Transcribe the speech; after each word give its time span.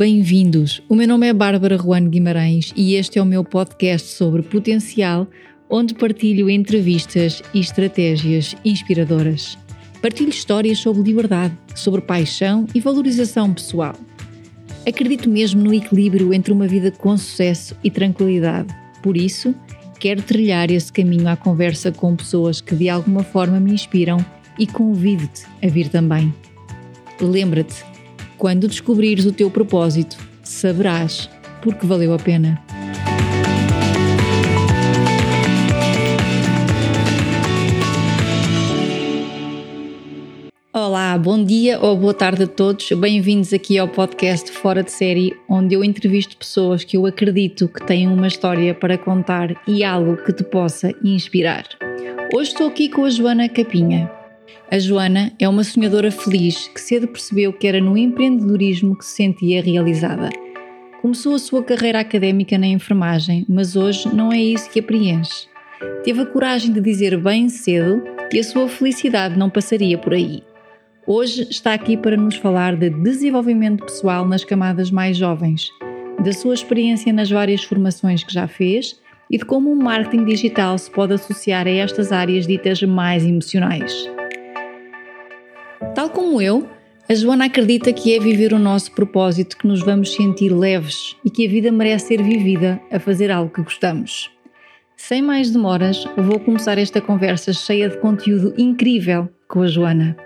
bem-vindos. 0.00 0.80
O 0.88 0.94
meu 0.94 1.06
nome 1.06 1.28
é 1.28 1.32
Bárbara 1.34 1.76
Juan 1.76 2.08
Guimarães 2.08 2.72
e 2.74 2.94
este 2.94 3.18
é 3.18 3.22
o 3.22 3.26
meu 3.26 3.44
podcast 3.44 4.08
sobre 4.08 4.40
potencial, 4.40 5.28
onde 5.68 5.92
partilho 5.92 6.48
entrevistas 6.48 7.42
e 7.52 7.60
estratégias 7.60 8.56
inspiradoras. 8.64 9.58
Partilho 10.00 10.30
histórias 10.30 10.78
sobre 10.78 11.02
liberdade, 11.02 11.54
sobre 11.74 12.00
paixão 12.00 12.66
e 12.74 12.80
valorização 12.80 13.52
pessoal. 13.52 13.94
Acredito 14.88 15.28
mesmo 15.28 15.62
no 15.62 15.74
equilíbrio 15.74 16.32
entre 16.32 16.50
uma 16.50 16.66
vida 16.66 16.90
com 16.90 17.14
sucesso 17.18 17.76
e 17.84 17.90
tranquilidade. 17.90 18.74
Por 19.02 19.18
isso, 19.18 19.54
quero 19.98 20.22
trilhar 20.22 20.70
esse 20.70 20.90
caminho 20.90 21.28
à 21.28 21.36
conversa 21.36 21.92
com 21.92 22.16
pessoas 22.16 22.62
que 22.62 22.74
de 22.74 22.88
alguma 22.88 23.22
forma 23.22 23.60
me 23.60 23.74
inspiram 23.74 24.16
e 24.58 24.66
convido-te 24.66 25.44
a 25.62 25.68
vir 25.68 25.90
também. 25.90 26.32
Lembra-te, 27.20 27.84
quando 28.40 28.66
descobrires 28.66 29.26
o 29.26 29.32
teu 29.32 29.50
propósito, 29.50 30.16
saberás 30.42 31.28
porque 31.60 31.86
valeu 31.86 32.14
a 32.14 32.18
pena. 32.18 32.58
Olá, 40.72 41.18
bom 41.18 41.44
dia 41.44 41.78
ou 41.80 41.94
boa 41.94 42.14
tarde 42.14 42.44
a 42.44 42.46
todos. 42.46 42.90
Bem-vindos 42.92 43.52
aqui 43.52 43.76
ao 43.76 43.86
podcast 43.86 44.50
Fora 44.50 44.82
de 44.82 44.90
Série, 44.90 45.36
onde 45.46 45.74
eu 45.74 45.84
entrevisto 45.84 46.38
pessoas 46.38 46.82
que 46.82 46.96
eu 46.96 47.04
acredito 47.04 47.68
que 47.68 47.84
têm 47.84 48.08
uma 48.08 48.26
história 48.26 48.74
para 48.74 48.96
contar 48.96 49.54
e 49.68 49.84
algo 49.84 50.16
que 50.16 50.32
te 50.32 50.44
possa 50.44 50.94
inspirar. 51.04 51.64
Hoje 52.34 52.52
estou 52.52 52.68
aqui 52.68 52.88
com 52.88 53.04
a 53.04 53.10
Joana 53.10 53.50
Capinha. 53.50 54.19
A 54.70 54.78
Joana 54.78 55.32
é 55.38 55.48
uma 55.48 55.64
sonhadora 55.64 56.10
feliz 56.10 56.68
que 56.68 56.80
cedo 56.80 57.08
percebeu 57.08 57.52
que 57.52 57.66
era 57.66 57.80
no 57.80 57.96
empreendedorismo 57.96 58.96
que 58.96 59.04
se 59.04 59.16
sentia 59.16 59.62
realizada. 59.62 60.30
Começou 61.02 61.34
a 61.34 61.38
sua 61.38 61.62
carreira 61.64 61.98
académica 61.98 62.58
na 62.58 62.66
enfermagem, 62.66 63.44
mas 63.48 63.74
hoje 63.74 64.08
não 64.14 64.32
é 64.32 64.38
isso 64.38 64.70
que 64.70 64.80
a 64.80 64.82
preenche. 64.82 65.48
Teve 66.04 66.20
a 66.20 66.26
coragem 66.26 66.72
de 66.72 66.80
dizer 66.80 67.16
bem 67.16 67.48
cedo 67.48 68.02
que 68.30 68.38
a 68.38 68.44
sua 68.44 68.68
felicidade 68.68 69.38
não 69.38 69.50
passaria 69.50 69.98
por 69.98 70.12
aí. 70.12 70.42
Hoje 71.06 71.46
está 71.50 71.74
aqui 71.74 71.96
para 71.96 72.16
nos 72.16 72.36
falar 72.36 72.76
de 72.76 72.90
desenvolvimento 72.90 73.84
pessoal 73.84 74.26
nas 74.26 74.44
camadas 74.44 74.90
mais 74.90 75.16
jovens, 75.16 75.68
da 76.22 76.32
sua 76.32 76.54
experiência 76.54 77.12
nas 77.12 77.30
várias 77.30 77.64
formações 77.64 78.22
que 78.22 78.32
já 78.32 78.46
fez 78.46 79.00
e 79.30 79.38
de 79.38 79.44
como 79.44 79.72
o 79.72 79.82
marketing 79.82 80.24
digital 80.24 80.76
se 80.76 80.90
pode 80.90 81.14
associar 81.14 81.66
a 81.66 81.70
estas 81.70 82.12
áreas 82.12 82.46
ditas 82.46 82.82
mais 82.82 83.24
emocionais. 83.24 84.08
Tal 85.94 86.10
como 86.10 86.42
eu, 86.42 86.68
a 87.08 87.14
Joana 87.14 87.46
acredita 87.46 87.92
que 87.92 88.14
é 88.14 88.20
viver 88.20 88.52
o 88.52 88.58
nosso 88.58 88.92
propósito 88.92 89.56
que 89.56 89.66
nos 89.66 89.80
vamos 89.80 90.14
sentir 90.14 90.50
leves 90.50 91.16
e 91.24 91.30
que 91.30 91.46
a 91.46 91.50
vida 91.50 91.72
merece 91.72 92.08
ser 92.08 92.22
vivida 92.22 92.78
a 92.92 93.00
fazer 93.00 93.30
algo 93.30 93.50
que 93.50 93.62
gostamos. 93.62 94.30
Sem 94.96 95.22
mais 95.22 95.50
demoras, 95.50 96.04
vou 96.16 96.38
começar 96.38 96.76
esta 96.76 97.00
conversa 97.00 97.52
cheia 97.54 97.88
de 97.88 97.96
conteúdo 97.96 98.54
incrível 98.58 99.28
com 99.48 99.62
a 99.62 99.66
Joana. 99.66 100.16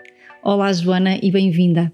Olá, 0.43 0.73
Joana, 0.73 1.19
e 1.23 1.31
bem-vinda. 1.31 1.93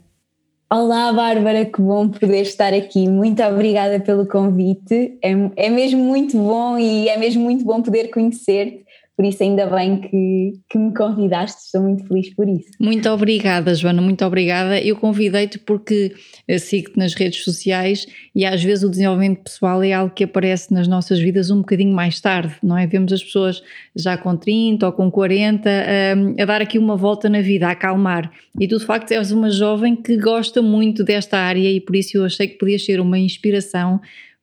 Olá, 0.72 1.12
Bárbara, 1.12 1.66
que 1.66 1.82
bom 1.82 2.08
poder 2.08 2.42
estar 2.42 2.72
aqui. 2.72 3.08
Muito 3.08 3.42
obrigada 3.42 4.00
pelo 4.00 4.26
convite. 4.26 5.18
É, 5.22 5.66
é 5.66 5.68
mesmo 5.68 6.02
muito 6.02 6.36
bom 6.38 6.78
e 6.78 7.08
é 7.08 7.18
mesmo 7.18 7.42
muito 7.42 7.64
bom 7.64 7.82
poder 7.82 8.08
conhecer-te 8.08 8.84
por 9.20 9.26
isso, 9.26 9.42
ainda 9.42 9.66
bem 9.66 10.00
que, 10.00 10.52
que 10.70 10.78
me 10.78 10.94
convidaste, 10.94 11.60
estou 11.66 11.82
muito 11.82 12.06
feliz 12.08 12.34
por 12.34 12.48
isso. 12.48 12.70
Muito 12.80 13.06
obrigada, 13.10 13.74
Joana, 13.74 14.00
muito 14.00 14.24
obrigada. 14.24 14.80
Eu 14.80 14.96
convidei-te 14.96 15.58
porque 15.58 16.14
sigo-te 16.58 16.96
nas 16.96 17.12
redes 17.12 17.44
sociais 17.44 18.06
e 18.34 18.46
às 18.46 18.64
vezes 18.64 18.82
o 18.82 18.88
desenvolvimento 18.88 19.42
pessoal 19.42 19.82
é 19.82 19.92
algo 19.92 20.14
que 20.14 20.24
aparece 20.24 20.72
nas 20.72 20.88
nossas 20.88 21.18
vidas 21.18 21.50
um 21.50 21.58
bocadinho 21.58 21.94
mais 21.94 22.18
tarde, 22.18 22.54
não 22.62 22.78
é? 22.78 22.86
Vemos 22.86 23.12
as 23.12 23.22
pessoas 23.22 23.62
já 23.94 24.16
com 24.16 24.34
30 24.34 24.86
ou 24.86 24.92
com 24.92 25.10
40 25.10 25.68
a, 25.68 26.42
a 26.42 26.46
dar 26.46 26.62
aqui 26.62 26.78
uma 26.78 26.96
volta 26.96 27.28
na 27.28 27.42
vida, 27.42 27.68
a 27.68 27.72
acalmar. 27.72 28.32
E 28.58 28.66
tu, 28.66 28.78
de 28.78 28.86
facto, 28.86 29.12
és 29.12 29.30
uma 29.32 29.50
jovem 29.50 29.96
que 29.96 30.16
gosta 30.16 30.62
muito 30.62 31.04
desta 31.04 31.36
área 31.36 31.70
e 31.70 31.78
por 31.78 31.94
isso 31.94 32.16
eu 32.16 32.24
achei 32.24 32.48
que 32.48 32.56
podias 32.56 32.86
ser 32.86 32.98
uma 33.00 33.18
inspiração 33.18 34.00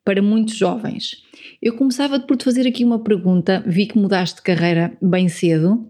para 0.08 0.22
muitos 0.22 0.56
jovens. 0.56 1.18
Eu 1.62 1.76
começava 1.76 2.18
por 2.18 2.38
te 2.38 2.46
fazer 2.46 2.66
aqui 2.66 2.86
uma 2.86 2.98
pergunta, 2.98 3.62
vi 3.68 3.86
que 3.86 3.98
mudaste 3.98 4.38
de 4.38 4.42
carreira 4.42 4.94
bem 5.02 5.28
cedo. 5.28 5.86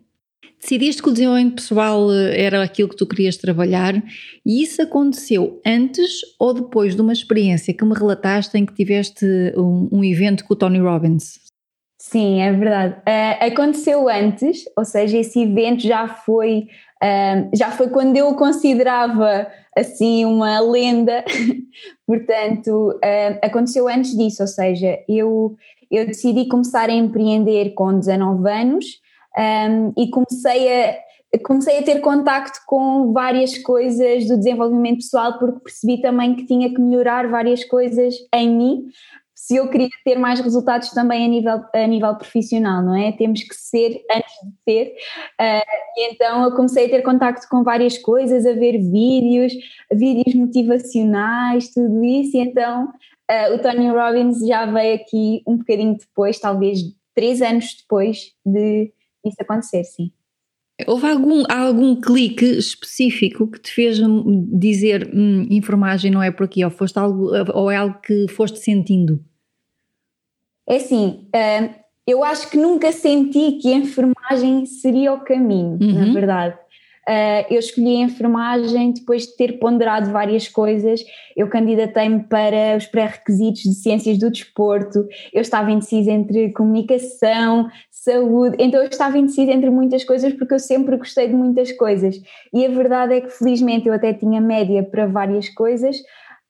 Decidiste 0.60 1.04
que 1.04 1.10
o 1.10 1.12
desenvolvimento 1.12 1.58
pessoal 1.58 2.12
eh, 2.12 2.42
era 2.42 2.64
aquilo 2.64 2.90
que 2.90 2.96
tu 2.96 3.06
querias 3.06 3.38
trabalhar 3.38 3.94
e 4.44 4.64
isso 4.64 4.82
aconteceu 4.82 5.62
antes 5.64 6.22
ou 6.40 6.52
depois 6.52 6.96
de 6.96 7.02
uma 7.04 7.14
experiência 7.14 7.76
que 7.76 7.86
me 7.86 7.94
relataste 7.94 8.58
em 8.58 8.66
que 8.66 8.74
tiveste 8.74 9.24
um, 9.56 9.88
um 9.92 10.04
evento 10.04 10.44
com 10.46 10.56
o 10.56 10.58
Tony 10.58 10.80
Robbins? 10.80 11.40
Sim, 12.00 12.42
é 12.42 12.52
verdade. 12.54 12.96
Uh, 13.02 13.46
aconteceu 13.46 14.10
antes, 14.10 14.64
ou 14.76 14.84
seja, 14.84 15.18
esse 15.18 15.44
evento 15.44 15.84
já 15.84 16.08
foi, 16.08 16.70
uh, 17.04 17.56
já 17.56 17.70
foi 17.70 17.90
quando 17.90 18.18
eu 18.18 18.30
o 18.30 18.36
considerava 18.36 19.48
assim 19.78 20.26
uma 20.26 20.60
lenda, 20.60 21.24
portanto, 22.08 22.92
uh, 22.96 23.40
aconteceu 23.44 23.88
antes 23.88 24.18
disso, 24.18 24.42
ou 24.42 24.48
seja, 24.48 24.98
eu, 25.10 25.58
eu 25.92 26.08
decidi 26.08 26.48
começar 26.48 26.90
a 26.90 26.94
empreender 26.94 27.74
com 27.74 28.00
19 28.00 28.50
anos 28.50 28.86
um, 29.38 29.94
e 30.02 30.10
comecei 30.10 30.86
a, 30.86 30.98
comecei 31.44 31.80
a 31.80 31.84
ter 31.84 32.00
contacto 32.00 32.62
com 32.66 33.12
várias 33.12 33.58
coisas 33.58 34.26
do 34.26 34.38
desenvolvimento 34.38 35.00
pessoal 35.00 35.38
porque 35.38 35.60
percebi 35.60 36.02
também 36.02 36.34
que 36.34 36.46
tinha 36.46 36.74
que 36.74 36.80
melhorar 36.80 37.28
várias 37.28 37.64
coisas 37.66 38.16
em 38.34 38.50
mim 38.50 38.86
se 39.48 39.56
eu 39.56 39.70
queria 39.70 39.88
ter 40.04 40.20
mais 40.20 40.42
resultados 40.42 40.90
também 40.90 41.24
a 41.24 41.28
nível, 41.30 41.64
a 41.74 41.88
nível 41.88 42.14
profissional, 42.16 42.84
não 42.84 42.94
é? 42.94 43.14
Temos 43.14 43.42
que 43.44 43.56
ser 43.56 44.04
antes 44.12 44.34
de 44.44 44.52
ter. 44.66 44.94
Uh, 45.40 45.64
e 45.96 46.12
então 46.12 46.44
eu 46.44 46.52
comecei 46.54 46.88
a 46.88 46.90
ter 46.90 47.02
contacto 47.02 47.48
com 47.50 47.64
várias 47.64 47.98
coisas, 47.98 48.46
a 48.46 48.52
ver 48.52 48.78
vídeos, 48.78 49.54
vídeos 49.90 50.36
motivacionais, 50.36 51.74
tudo 51.74 52.04
isso, 52.04 52.36
e 52.36 52.42
então 52.42 52.90
uh, 53.32 53.56
o 53.56 53.60
Tony 53.60 53.88
Robbins 53.88 54.46
já 54.46 54.66
veio 54.66 54.96
aqui 54.96 55.42
um 55.48 55.56
bocadinho 55.56 55.98
depois, 55.98 56.38
talvez 56.40 56.80
três 57.16 57.42
anos 57.42 57.74
depois 57.80 58.34
de 58.46 58.92
isso 59.26 59.38
acontecer, 59.40 59.86
sim. 59.86 60.12
Houve 60.86 61.08
algum, 61.08 61.44
algum 61.50 61.96
clique 61.96 62.46
específico 62.46 63.48
que 63.48 63.62
te 63.62 63.72
fez 63.72 63.98
dizer 64.60 65.10
hum, 65.14 65.48
enfermagem 65.50 66.12
não 66.12 66.22
é 66.22 66.32
por 66.32 66.44
aqui, 66.44 66.66
ou, 66.66 66.70
foste 66.70 67.00
algo, 67.00 67.32
ou 67.54 67.72
é 67.72 67.78
algo 67.78 67.98
que 68.02 68.28
foste 68.28 68.60
sentindo? 68.60 69.24
É 70.68 70.76
assim, 70.76 71.28
uh, 71.28 71.70
eu 72.06 72.24
acho 72.24 72.50
que 72.50 72.58
nunca 72.58 72.92
senti 72.92 73.54
que 73.54 73.74
a 73.74 73.78
enfermagem 73.78 74.66
seria 74.66 75.14
o 75.14 75.22
caminho, 75.22 75.78
uhum. 75.82 76.06
na 76.06 76.14
verdade. 76.14 76.58
Uh, 77.08 77.48
eu 77.50 77.60
escolhi 77.60 78.02
a 78.02 78.06
enfermagem 78.06 78.92
depois 78.92 79.28
de 79.28 79.38
ter 79.38 79.60
ponderado 79.60 80.12
várias 80.12 80.50
coisas. 80.50 81.02
Eu 81.38 81.48
candidatei-me 81.48 82.24
para 82.24 82.76
os 82.78 82.86
pré-requisitos 82.86 83.62
de 83.62 83.76
ciências 83.76 84.18
do 84.18 84.30
desporto, 84.30 85.08
eu 85.32 85.42
estava 85.42 85.72
indecisa 85.72 86.12
entre 86.12 86.52
comunicação, 86.52 87.70
saúde, 87.90 88.58
então 88.60 88.82
eu 88.82 88.90
estava 88.90 89.18
indecisa 89.18 89.52
entre 89.52 89.70
muitas 89.70 90.04
coisas 90.04 90.34
porque 90.34 90.54
eu 90.54 90.60
sempre 90.60 90.98
gostei 90.98 91.30
de 91.30 91.34
muitas 91.34 91.72
coisas. 91.72 92.22
E 92.54 92.66
a 92.66 92.70
verdade 92.70 93.14
é 93.16 93.22
que, 93.22 93.30
felizmente, 93.30 93.88
eu 93.88 93.94
até 93.94 94.14
tinha 94.14 94.42
média 94.42 94.84
para 94.84 95.06
várias 95.06 95.48
coisas. 95.48 95.98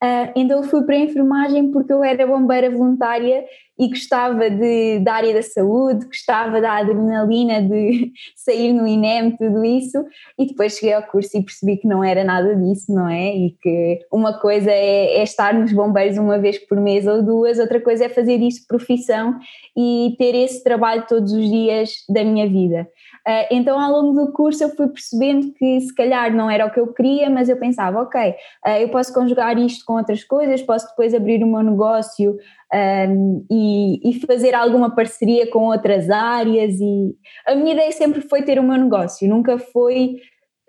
Uh, 0.03 0.29
então 0.35 0.57
eu 0.57 0.63
fui 0.63 0.83
para 0.83 0.95
a 0.95 0.99
enfermagem 0.99 1.71
porque 1.71 1.91
eu 1.91 2.03
era 2.03 2.27
bombeira 2.27 2.69
voluntária 2.69 3.43
e 3.79 3.89
gostava 3.89 4.49
de, 4.49 4.99
da 4.99 5.13
área 5.13 5.33
da 5.33 5.41
saúde, 5.41 6.05
gostava 6.05 6.59
da 6.59 6.77
adrenalina 6.77 7.61
de 7.61 8.11
sair 8.35 8.73
no 8.73 8.87
INEM, 8.87 9.35
tudo 9.37 9.63
isso, 9.63 10.03
e 10.37 10.47
depois 10.47 10.77
cheguei 10.77 10.93
ao 10.93 11.03
curso 11.03 11.37
e 11.37 11.43
percebi 11.43 11.77
que 11.77 11.87
não 11.87 12.03
era 12.03 12.23
nada 12.23 12.55
disso, 12.55 12.93
não 12.93 13.07
é? 13.07 13.35
E 13.35 13.55
que 13.61 13.99
uma 14.11 14.39
coisa 14.39 14.71
é, 14.71 15.17
é 15.17 15.23
estar 15.23 15.53
nos 15.53 15.71
bombeiros 15.71 16.17
uma 16.17 16.39
vez 16.39 16.57
por 16.57 16.79
mês 16.79 17.05
ou 17.05 17.21
duas, 17.21 17.59
outra 17.59 17.79
coisa 17.79 18.05
é 18.05 18.09
fazer 18.09 18.37
isso 18.37 18.67
profissão 18.67 19.37
e 19.75 20.15
ter 20.17 20.35
esse 20.35 20.63
trabalho 20.63 21.05
todos 21.07 21.31
os 21.31 21.49
dias 21.49 21.91
da 22.09 22.23
minha 22.23 22.47
vida. 22.47 22.87
Uh, 23.27 23.43
então, 23.51 23.77
ao 23.77 23.91
longo 23.91 24.13
do 24.13 24.31
curso, 24.31 24.63
eu 24.63 24.69
fui 24.69 24.87
percebendo 24.87 25.51
que 25.51 25.81
se 25.81 25.93
calhar 25.93 26.33
não 26.33 26.49
era 26.49 26.65
o 26.65 26.71
que 26.71 26.79
eu 26.79 26.93
queria, 26.93 27.29
mas 27.29 27.49
eu 27.49 27.57
pensava, 27.57 28.01
ok, 28.01 28.31
uh, 28.65 28.69
eu 28.79 28.87
posso 28.87 29.13
conjugar 29.13 29.57
isto 29.59 29.83
com 29.83 29.97
outras 29.97 30.23
coisas, 30.23 30.61
posso 30.61 30.87
depois 30.87 31.13
abrir 31.13 31.43
o 31.43 31.47
meu 31.47 31.61
negócio 31.61 32.37
um, 32.73 33.45
e, 33.51 34.09
e, 34.09 34.25
fazer 34.25 34.55
alguma 34.55 34.95
parceria 34.95 35.45
com 35.51 35.65
outras 35.65 36.09
áreas. 36.09 36.79
E 36.79 37.15
a 37.45 37.53
minha 37.53 37.73
ideia 37.73 37.91
sempre 37.91 38.21
foi 38.21 38.43
ter 38.43 38.59
o 38.59 38.63
meu 38.63 38.77
negócio, 38.77 39.27
nunca 39.27 39.57
foi 39.57 40.15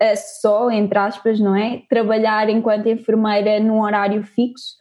uh, 0.03 0.17
só, 0.41 0.69
entre 0.69 0.99
aspas, 0.99 1.39
não 1.39 1.55
é? 1.55 1.83
Trabalhar 1.89 2.49
enquanto 2.49 2.89
enfermeira 2.89 3.57
num 3.61 3.81
horário 3.81 4.21
fixo. 4.21 4.75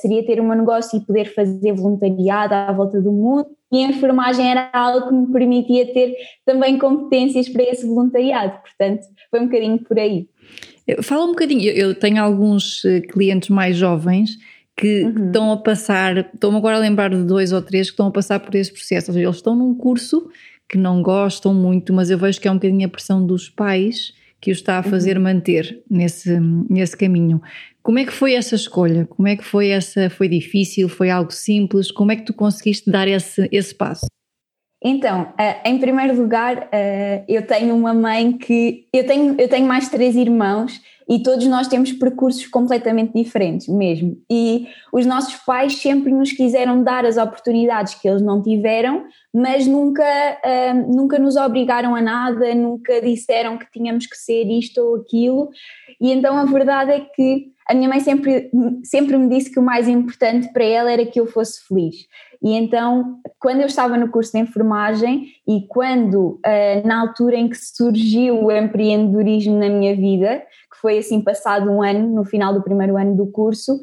seria 0.00 0.24
ter 0.24 0.40
meu 0.40 0.54
negócio 0.54 0.96
e 0.96 1.04
poder 1.04 1.24
fazer 1.34 1.72
voluntariado 1.72 2.54
à 2.54 2.70
volta 2.70 3.00
do 3.00 3.10
mundo 3.10 3.55
e 3.72 3.84
a 3.84 3.88
enfermagem 3.88 4.50
era 4.50 4.70
algo 4.72 5.08
que 5.08 5.14
me 5.14 5.32
permitia 5.32 5.92
ter 5.92 6.14
também 6.44 6.78
competências 6.78 7.48
para 7.48 7.64
esse 7.64 7.86
voluntariado, 7.86 8.60
portanto 8.60 9.06
foi 9.30 9.40
um 9.40 9.46
bocadinho 9.46 9.78
por 9.78 9.98
aí. 9.98 10.28
Fala 11.02 11.24
um 11.24 11.28
bocadinho, 11.28 11.68
eu 11.70 11.94
tenho 11.94 12.22
alguns 12.22 12.84
eh, 12.84 13.00
clientes 13.00 13.48
mais 13.48 13.76
jovens 13.76 14.38
que, 14.76 15.04
uhum. 15.04 15.26
estão 15.26 15.52
a 15.52 15.56
passar, 15.56 16.18
estou-me 16.18 16.58
agora 16.58 16.76
a 16.76 16.80
lembrar 16.80 17.10
de 17.10 17.24
dois 17.24 17.52
ou 17.52 17.62
três 17.62 17.88
que 17.88 17.94
estão 17.94 18.06
a 18.06 18.12
passar 18.12 18.38
por 18.40 18.54
esse 18.54 18.72
processo. 18.72 19.10
Ou 19.10 19.14
seja, 19.14 19.26
eles 19.26 19.36
estão 19.36 19.56
num 19.56 19.74
curso 19.74 20.28
que 20.68 20.76
não 20.76 21.02
gostam 21.02 21.54
muito, 21.54 21.92
mas 21.92 22.10
eu 22.10 22.18
vejo 22.18 22.40
que 22.40 22.46
é 22.46 22.50
um 22.50 22.56
bocadinho 22.56 22.86
a 22.86 22.90
pressão 22.90 23.24
dos 23.24 23.48
pais 23.48 24.12
que 24.40 24.50
o 24.50 24.52
está 24.52 24.78
a 24.78 24.82
fazer 24.82 25.16
uhum. 25.16 25.24
manter 25.24 25.82
nesse, 25.90 26.38
nesse 26.68 26.96
caminho. 26.96 27.40
Como 27.82 27.98
é 27.98 28.04
que 28.04 28.12
foi 28.12 28.34
essa 28.34 28.54
escolha? 28.54 29.06
Como 29.06 29.28
é 29.28 29.36
que 29.36 29.44
foi 29.44 29.68
essa? 29.68 30.10
Foi 30.10 30.28
difícil? 30.28 30.88
Foi 30.88 31.10
algo 31.10 31.32
simples? 31.32 31.90
Como 31.90 32.12
é 32.12 32.16
que 32.16 32.24
tu 32.24 32.34
conseguiste 32.34 32.90
dar 32.90 33.06
esse, 33.08 33.48
esse 33.52 33.74
passo? 33.74 34.06
Então, 34.82 35.32
eh, 35.38 35.68
em 35.68 35.78
primeiro 35.78 36.14
lugar, 36.14 36.68
eh, 36.70 37.24
eu 37.28 37.46
tenho 37.46 37.74
uma 37.74 37.94
mãe 37.94 38.32
que. 38.36 38.86
Eu 38.92 39.06
tenho, 39.06 39.34
eu 39.38 39.48
tenho 39.48 39.66
mais 39.66 39.88
três 39.88 40.14
irmãos 40.16 40.80
e 41.08 41.22
todos 41.22 41.46
nós 41.46 41.68
temos 41.68 41.92
percursos 41.92 42.46
completamente 42.46 43.12
diferentes 43.12 43.68
mesmo. 43.68 44.16
E 44.30 44.66
os 44.92 45.06
nossos 45.06 45.36
pais 45.36 45.76
sempre 45.76 46.12
nos 46.12 46.32
quiseram 46.32 46.82
dar 46.82 47.04
as 47.04 47.16
oportunidades 47.16 47.94
que 47.94 48.08
eles 48.08 48.22
não 48.22 48.42
tiveram, 48.42 49.04
mas 49.32 49.66
nunca, 49.66 50.02
uh, 50.02 50.94
nunca 50.94 51.18
nos 51.18 51.36
obrigaram 51.36 51.94
a 51.94 52.00
nada, 52.00 52.52
nunca 52.54 53.00
disseram 53.00 53.56
que 53.56 53.70
tínhamos 53.70 54.06
que 54.06 54.16
ser 54.16 54.44
isto 54.50 54.78
ou 54.78 54.96
aquilo. 54.96 55.48
E 56.00 56.10
então 56.10 56.36
a 56.36 56.44
verdade 56.44 56.90
é 56.90 57.00
que 57.00 57.54
a 57.68 57.74
minha 57.74 57.88
mãe 57.88 58.00
sempre, 58.00 58.50
sempre 58.84 59.16
me 59.16 59.28
disse 59.28 59.50
que 59.50 59.58
o 59.58 59.62
mais 59.62 59.88
importante 59.88 60.52
para 60.52 60.64
ela 60.64 60.90
era 60.90 61.04
que 61.04 61.18
eu 61.18 61.26
fosse 61.26 61.66
feliz. 61.66 61.96
E 62.42 62.52
então, 62.52 63.18
quando 63.40 63.60
eu 63.60 63.66
estava 63.66 63.96
no 63.96 64.08
curso 64.08 64.32
de 64.32 64.38
enfermagem 64.38 65.26
e 65.48 65.66
quando, 65.68 66.40
uh, 66.46 66.86
na 66.86 67.00
altura 67.00 67.36
em 67.36 67.48
que 67.48 67.56
surgiu 67.56 68.44
o 68.44 68.52
empreendedorismo 68.52 69.58
na 69.58 69.68
minha 69.68 69.96
vida, 69.96 70.42
que 70.76 70.80
foi 70.80 70.98
assim 70.98 71.22
passado 71.22 71.70
um 71.70 71.82
ano, 71.82 72.08
no 72.14 72.24
final 72.24 72.52
do 72.52 72.62
primeiro 72.62 72.96
ano 72.96 73.16
do 73.16 73.26
curso, 73.26 73.80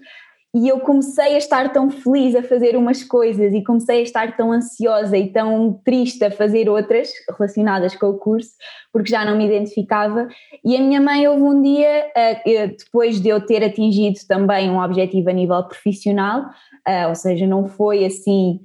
e 0.56 0.68
eu 0.70 0.80
comecei 0.80 1.34
a 1.34 1.38
estar 1.38 1.74
tão 1.74 1.90
feliz 1.90 2.36
a 2.36 2.44
fazer 2.44 2.78
umas 2.78 3.04
coisas 3.04 3.52
e 3.54 3.64
comecei 3.64 4.00
a 4.00 4.04
estar 4.04 4.38
tão 4.38 4.52
ansiosa 4.52 5.18
e 5.18 5.32
tão 5.32 5.82
triste 5.84 6.24
a 6.24 6.30
fazer 6.30 6.70
outras 6.70 7.10
relacionadas 7.28 7.96
com 7.96 8.06
o 8.08 8.20
curso, 8.20 8.52
porque 8.92 9.10
já 9.10 9.26
não 9.26 9.36
me 9.36 9.48
identificava. 9.48 10.28
E 10.64 10.78
a 10.78 10.80
minha 10.80 11.02
mãe 11.02 11.28
houve 11.28 11.42
um 11.42 11.60
dia, 11.60 12.12
eh, 12.16 12.68
depois 12.68 13.20
de 13.20 13.30
eu 13.30 13.44
ter 13.44 13.64
atingido 13.64 14.20
também 14.28 14.70
um 14.70 14.80
objetivo 14.80 15.32
a 15.32 15.34
nível 15.34 15.64
profissional, 15.64 16.46
eh, 16.88 17.08
ou 17.08 17.16
seja, 17.16 17.48
não 17.48 17.68
foi 17.68 18.06
assim 18.06 18.60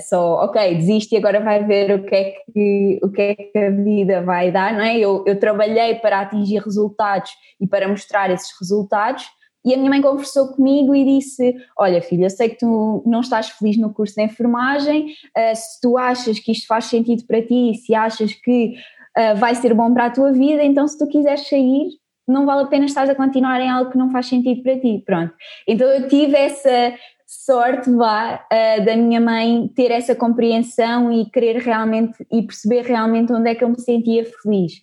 só, 0.00 0.44
ok, 0.44 0.74
desiste 0.74 1.14
e 1.14 1.18
agora 1.18 1.38
vai 1.38 1.64
ver 1.64 1.92
o 1.92 2.04
que 2.04 2.14
é 2.14 2.34
que, 2.52 2.98
o 3.00 3.08
que, 3.08 3.22
é 3.22 3.34
que 3.36 3.56
a 3.56 3.70
vida 3.70 4.20
vai 4.20 4.50
dar, 4.50 4.72
não 4.72 4.80
é? 4.80 4.98
Eu, 4.98 5.22
eu 5.28 5.38
trabalhei 5.38 5.94
para 5.94 6.22
atingir 6.22 6.58
resultados 6.58 7.30
e 7.60 7.66
para 7.66 7.86
mostrar 7.86 8.32
esses 8.32 8.50
resultados, 8.60 9.24
e 9.64 9.72
a 9.72 9.76
minha 9.76 9.88
mãe 9.88 10.02
conversou 10.02 10.48
comigo 10.48 10.94
e 10.94 11.04
disse: 11.04 11.54
Olha, 11.78 12.02
filha, 12.02 12.28
sei 12.28 12.50
que 12.50 12.58
tu 12.58 13.02
não 13.06 13.20
estás 13.20 13.48
feliz 13.50 13.78
no 13.78 13.92
curso 13.92 14.14
de 14.14 14.22
enfermagem, 14.22 15.14
uh, 15.36 15.56
se 15.56 15.80
tu 15.80 15.96
achas 15.96 16.38
que 16.38 16.52
isto 16.52 16.66
faz 16.66 16.84
sentido 16.84 17.24
para 17.26 17.40
ti, 17.40 17.74
se 17.74 17.94
achas 17.94 18.34
que 18.34 18.74
uh, 19.16 19.36
vai 19.36 19.54
ser 19.54 19.72
bom 19.72 19.92
para 19.94 20.06
a 20.06 20.10
tua 20.10 20.32
vida, 20.32 20.62
então 20.62 20.86
se 20.86 20.98
tu 20.98 21.06
quiseres 21.06 21.48
sair, 21.48 21.88
não 22.26 22.44
vale 22.46 22.62
a 22.62 22.66
pena 22.66 22.84
estar 22.84 23.08
a 23.08 23.14
continuar 23.14 23.60
em 23.60 23.68
algo 23.68 23.90
que 23.90 23.98
não 23.98 24.10
faz 24.10 24.26
sentido 24.26 24.62
para 24.62 24.78
ti. 24.78 25.02
Pronto. 25.04 25.32
Então 25.66 25.86
eu 25.88 26.08
tive 26.08 26.36
essa, 26.36 26.94
sorte 27.34 27.90
vá 27.90 28.46
uh, 28.52 28.84
da 28.84 28.96
minha 28.96 29.20
mãe 29.20 29.68
ter 29.74 29.90
essa 29.90 30.14
compreensão 30.14 31.12
e 31.12 31.28
querer 31.30 31.58
realmente 31.58 32.26
e 32.30 32.42
perceber 32.42 32.82
realmente 32.82 33.32
onde 33.32 33.50
é 33.50 33.54
que 33.54 33.64
eu 33.64 33.68
me 33.68 33.80
sentia 33.80 34.24
feliz. 34.24 34.74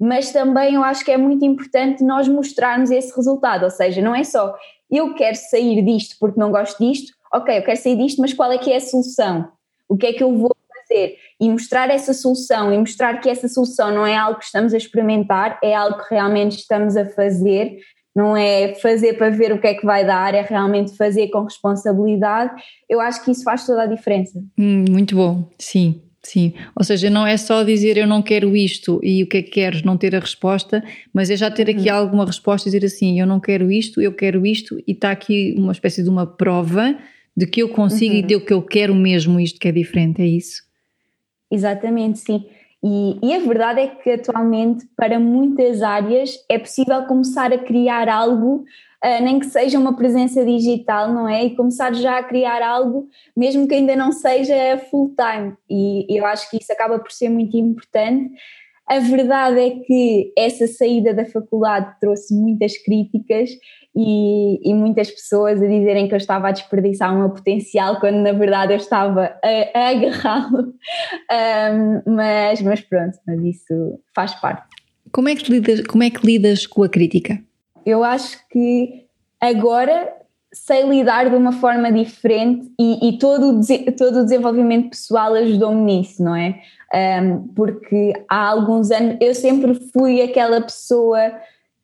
Mas 0.00 0.32
também 0.32 0.74
eu 0.74 0.82
acho 0.82 1.04
que 1.04 1.10
é 1.10 1.16
muito 1.16 1.44
importante 1.44 2.04
nós 2.04 2.28
mostrarmos 2.28 2.90
esse 2.90 3.14
resultado, 3.14 3.64
ou 3.64 3.70
seja, 3.70 4.00
não 4.00 4.14
é 4.14 4.24
só 4.24 4.54
eu 4.90 5.14
quero 5.14 5.36
sair 5.36 5.84
disto 5.84 6.16
porque 6.20 6.38
não 6.38 6.50
gosto 6.50 6.78
disto, 6.78 7.12
ok, 7.32 7.58
eu 7.58 7.64
quero 7.64 7.80
sair 7.80 7.96
disto, 7.96 8.20
mas 8.20 8.32
qual 8.32 8.52
é 8.52 8.58
que 8.58 8.72
é 8.72 8.76
a 8.76 8.80
solução? 8.80 9.48
O 9.88 9.96
que 9.96 10.06
é 10.06 10.12
que 10.12 10.22
eu 10.22 10.36
vou 10.36 10.56
fazer? 10.68 11.16
E 11.40 11.50
mostrar 11.50 11.90
essa 11.90 12.12
solução 12.12 12.72
e 12.72 12.78
mostrar 12.78 13.20
que 13.20 13.28
essa 13.28 13.48
solução 13.48 13.92
não 13.92 14.06
é 14.06 14.16
algo 14.16 14.38
que 14.38 14.44
estamos 14.44 14.72
a 14.72 14.76
experimentar, 14.76 15.58
é 15.62 15.74
algo 15.74 15.98
que 15.98 16.14
realmente 16.14 16.56
estamos 16.56 16.96
a 16.96 17.04
fazer 17.06 17.78
não 18.16 18.34
é 18.34 18.74
fazer 18.76 19.18
para 19.18 19.28
ver 19.28 19.52
o 19.52 19.60
que 19.60 19.66
é 19.66 19.74
que 19.74 19.84
vai 19.84 20.06
dar, 20.06 20.34
é 20.34 20.40
realmente 20.40 20.96
fazer 20.96 21.28
com 21.28 21.44
responsabilidade. 21.44 22.50
Eu 22.88 22.98
acho 22.98 23.22
que 23.22 23.30
isso 23.30 23.44
faz 23.44 23.66
toda 23.66 23.82
a 23.82 23.86
diferença. 23.86 24.42
Hum, 24.58 24.86
muito 24.88 25.14
bom, 25.14 25.50
sim. 25.58 26.00
Sim, 26.22 26.54
ou 26.74 26.82
seja, 26.82 27.08
não 27.08 27.24
é 27.24 27.36
só 27.36 27.62
dizer 27.62 27.96
eu 27.96 28.06
não 28.06 28.20
quero 28.20 28.56
isto 28.56 28.98
e 29.00 29.22
o 29.22 29.28
que 29.28 29.36
é 29.36 29.42
que 29.42 29.50
queres, 29.50 29.84
não 29.84 29.96
ter 29.96 30.12
a 30.16 30.18
resposta, 30.18 30.82
mas 31.14 31.30
é 31.30 31.36
já 31.36 31.48
ter 31.48 31.70
aqui 31.70 31.88
uhum. 31.88 31.94
alguma 31.94 32.26
resposta 32.26 32.68
e 32.68 32.72
dizer 32.72 32.84
assim: 32.84 33.20
eu 33.20 33.26
não 33.28 33.38
quero 33.38 33.70
isto, 33.70 34.02
eu 34.02 34.12
quero 34.12 34.44
isto, 34.44 34.76
e 34.88 34.90
está 34.90 35.12
aqui 35.12 35.54
uma 35.56 35.70
espécie 35.70 36.02
de 36.02 36.08
uma 36.08 36.26
prova 36.26 36.98
de 37.36 37.46
que 37.46 37.62
eu 37.62 37.68
consigo 37.68 38.12
uhum. 38.12 38.18
e 38.18 38.22
de 38.22 38.40
que 38.40 38.52
eu 38.52 38.60
quero 38.60 38.92
mesmo 38.92 39.38
isto 39.38 39.60
que 39.60 39.68
é 39.68 39.72
diferente, 39.72 40.20
é 40.20 40.26
isso? 40.26 40.64
Exatamente, 41.48 42.18
sim. 42.18 42.44
E, 42.88 43.18
e, 43.20 43.34
a 43.34 43.40
verdade 43.40 43.80
é 43.80 43.88
que 43.88 44.10
atualmente, 44.12 44.86
para 44.96 45.18
muitas 45.18 45.82
áreas, 45.82 46.36
é 46.48 46.56
possível 46.56 47.04
começar 47.06 47.52
a 47.52 47.58
criar 47.58 48.08
algo, 48.08 48.64
uh, 49.04 49.24
nem 49.24 49.40
que 49.40 49.46
seja 49.46 49.76
uma 49.76 49.96
presença 49.96 50.44
digital, 50.44 51.12
não 51.12 51.28
é? 51.28 51.46
E 51.46 51.56
começar 51.56 51.92
já 51.92 52.18
a 52.18 52.22
criar 52.22 52.62
algo, 52.62 53.08
mesmo 53.36 53.66
que 53.66 53.74
ainda 53.74 53.96
não 53.96 54.12
seja 54.12 54.78
full 54.88 55.12
time. 55.16 55.54
E 55.68 56.06
eu 56.16 56.24
acho 56.26 56.48
que 56.48 56.58
isso 56.58 56.72
acaba 56.72 57.00
por 57.00 57.10
ser 57.10 57.28
muito 57.28 57.56
importante. 57.56 58.30
A 58.86 59.00
verdade 59.00 59.58
é 59.58 59.70
que 59.80 60.32
essa 60.38 60.68
saída 60.68 61.12
da 61.12 61.26
faculdade 61.26 61.92
trouxe 61.98 62.32
muitas 62.32 62.78
críticas 62.78 63.50
e, 63.96 64.60
e, 64.62 64.74
muitas 64.74 65.10
pessoas 65.10 65.62
a 65.62 65.66
dizerem 65.66 66.06
que 66.06 66.12
eu 66.12 66.18
estava 66.18 66.48
a 66.48 66.52
desperdiçar 66.52 67.14
o 67.14 67.18
meu 67.18 67.30
potencial 67.30 67.98
quando 67.98 68.16
na 68.16 68.32
verdade 68.32 68.74
eu 68.74 68.76
estava 68.76 69.34
a, 69.42 69.78
a 69.78 69.88
agarrá-lo. 69.88 70.74
Um, 71.28 72.14
mas, 72.14 72.62
mas 72.62 72.80
pronto, 72.80 73.18
mas 73.26 73.42
isso 73.42 74.00
faz 74.14 74.34
parte. 74.34 74.62
Como 75.10 75.28
é, 75.28 75.34
que 75.34 75.50
lidas, 75.50 75.80
como 75.82 76.04
é 76.04 76.10
que 76.10 76.24
lidas 76.24 76.66
com 76.66 76.84
a 76.84 76.88
crítica? 76.88 77.42
Eu 77.84 78.04
acho 78.04 78.38
que 78.48 79.06
agora 79.40 80.12
sei 80.52 80.88
lidar 80.88 81.28
de 81.28 81.36
uma 81.36 81.52
forma 81.52 81.90
diferente 81.90 82.70
e, 82.78 83.08
e 83.08 83.18
todo, 83.18 83.58
o, 83.58 83.92
todo 83.96 84.20
o 84.20 84.24
desenvolvimento 84.24 84.90
pessoal 84.90 85.34
ajudou-me 85.34 85.82
nisso, 85.82 86.22
não 86.22 86.34
é? 86.36 86.60
Um, 86.94 87.48
porque 87.48 88.12
há 88.28 88.48
alguns 88.50 88.90
anos 88.90 89.16
eu 89.20 89.34
sempre 89.34 89.74
fui 89.92 90.22
aquela 90.22 90.60
pessoa 90.60 91.32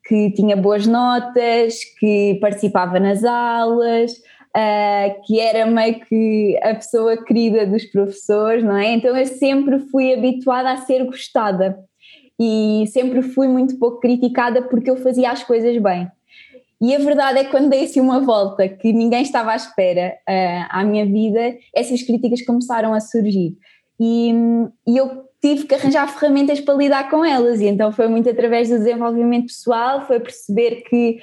que 0.05 0.31
tinha 0.31 0.55
boas 0.55 0.85
notas, 0.85 1.79
que 1.99 2.37
participava 2.41 2.99
nas 2.99 3.23
aulas, 3.23 4.11
uh, 4.11 5.21
que 5.25 5.39
era 5.39 5.65
meio 5.65 5.99
que 6.05 6.59
a 6.61 6.75
pessoa 6.75 7.23
querida 7.23 7.65
dos 7.65 7.85
professores, 7.85 8.63
não 8.63 8.77
é? 8.77 8.93
Então 8.93 9.15
eu 9.17 9.25
sempre 9.25 9.79
fui 9.79 10.13
habituada 10.13 10.71
a 10.71 10.77
ser 10.77 11.05
gostada 11.05 11.77
e 12.39 12.85
sempre 12.87 13.21
fui 13.21 13.47
muito 13.47 13.77
pouco 13.77 13.99
criticada 13.99 14.61
porque 14.61 14.89
eu 14.89 14.97
fazia 14.97 15.31
as 15.31 15.43
coisas 15.43 15.77
bem. 15.81 16.09
E 16.81 16.93
a 16.93 16.99
verdade 16.99 17.39
é 17.39 17.43
que 17.45 17.51
quando 17.51 17.69
dei-se 17.69 18.01
uma 18.01 18.19
volta 18.19 18.67
que 18.67 18.91
ninguém 18.91 19.21
estava 19.21 19.53
à 19.53 19.55
espera 19.55 20.15
uh, 20.29 20.67
à 20.69 20.83
minha 20.83 21.05
vida, 21.05 21.55
essas 21.73 22.03
críticas 22.03 22.41
começaram 22.45 22.93
a 22.93 22.99
surgir. 22.99 23.55
E, 23.97 24.33
e 24.85 24.97
eu 24.97 25.23
tive 25.43 25.65
que 25.65 25.75
arranjar 25.75 26.07
ferramentas 26.07 26.61
para 26.61 26.73
lidar 26.73 27.09
com 27.09 27.25
elas 27.25 27.59
e 27.59 27.65
então 27.65 27.91
foi 27.91 28.07
muito 28.07 28.29
através 28.29 28.69
do 28.69 28.77
desenvolvimento 28.77 29.47
pessoal, 29.47 30.07
foi 30.07 30.17
perceber 30.17 30.83
que 30.83 31.19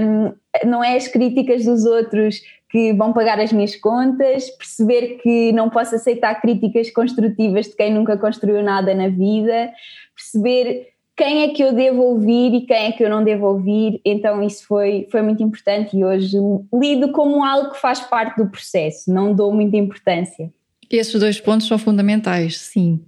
um, 0.00 0.32
não 0.66 0.82
é 0.82 0.96
as 0.96 1.06
críticas 1.06 1.66
dos 1.66 1.84
outros 1.84 2.40
que 2.70 2.94
vão 2.94 3.12
pagar 3.12 3.38
as 3.38 3.52
minhas 3.52 3.76
contas, 3.76 4.48
perceber 4.56 5.18
que 5.22 5.52
não 5.52 5.68
posso 5.68 5.94
aceitar 5.94 6.40
críticas 6.40 6.90
construtivas 6.90 7.66
de 7.66 7.76
quem 7.76 7.92
nunca 7.92 8.16
construiu 8.16 8.62
nada 8.62 8.94
na 8.94 9.08
vida, 9.08 9.70
perceber 10.16 10.88
quem 11.14 11.42
é 11.42 11.48
que 11.48 11.62
eu 11.62 11.74
devo 11.74 12.00
ouvir 12.00 12.54
e 12.54 12.62
quem 12.62 12.86
é 12.86 12.92
que 12.92 13.04
eu 13.04 13.10
não 13.10 13.22
devo 13.22 13.48
ouvir, 13.48 14.00
então 14.02 14.42
isso 14.42 14.66
foi, 14.66 15.06
foi 15.12 15.20
muito 15.20 15.42
importante 15.42 15.94
e 15.94 16.02
hoje 16.02 16.38
lido 16.72 17.12
como 17.12 17.44
algo 17.44 17.72
que 17.72 17.78
faz 17.78 18.00
parte 18.00 18.42
do 18.42 18.48
processo, 18.48 19.12
não 19.12 19.34
dou 19.34 19.52
muita 19.52 19.76
importância. 19.76 20.50
Esses 20.92 21.18
dois 21.18 21.40
pontos 21.40 21.66
são 21.66 21.78
fundamentais, 21.78 22.58
sim. 22.58 23.00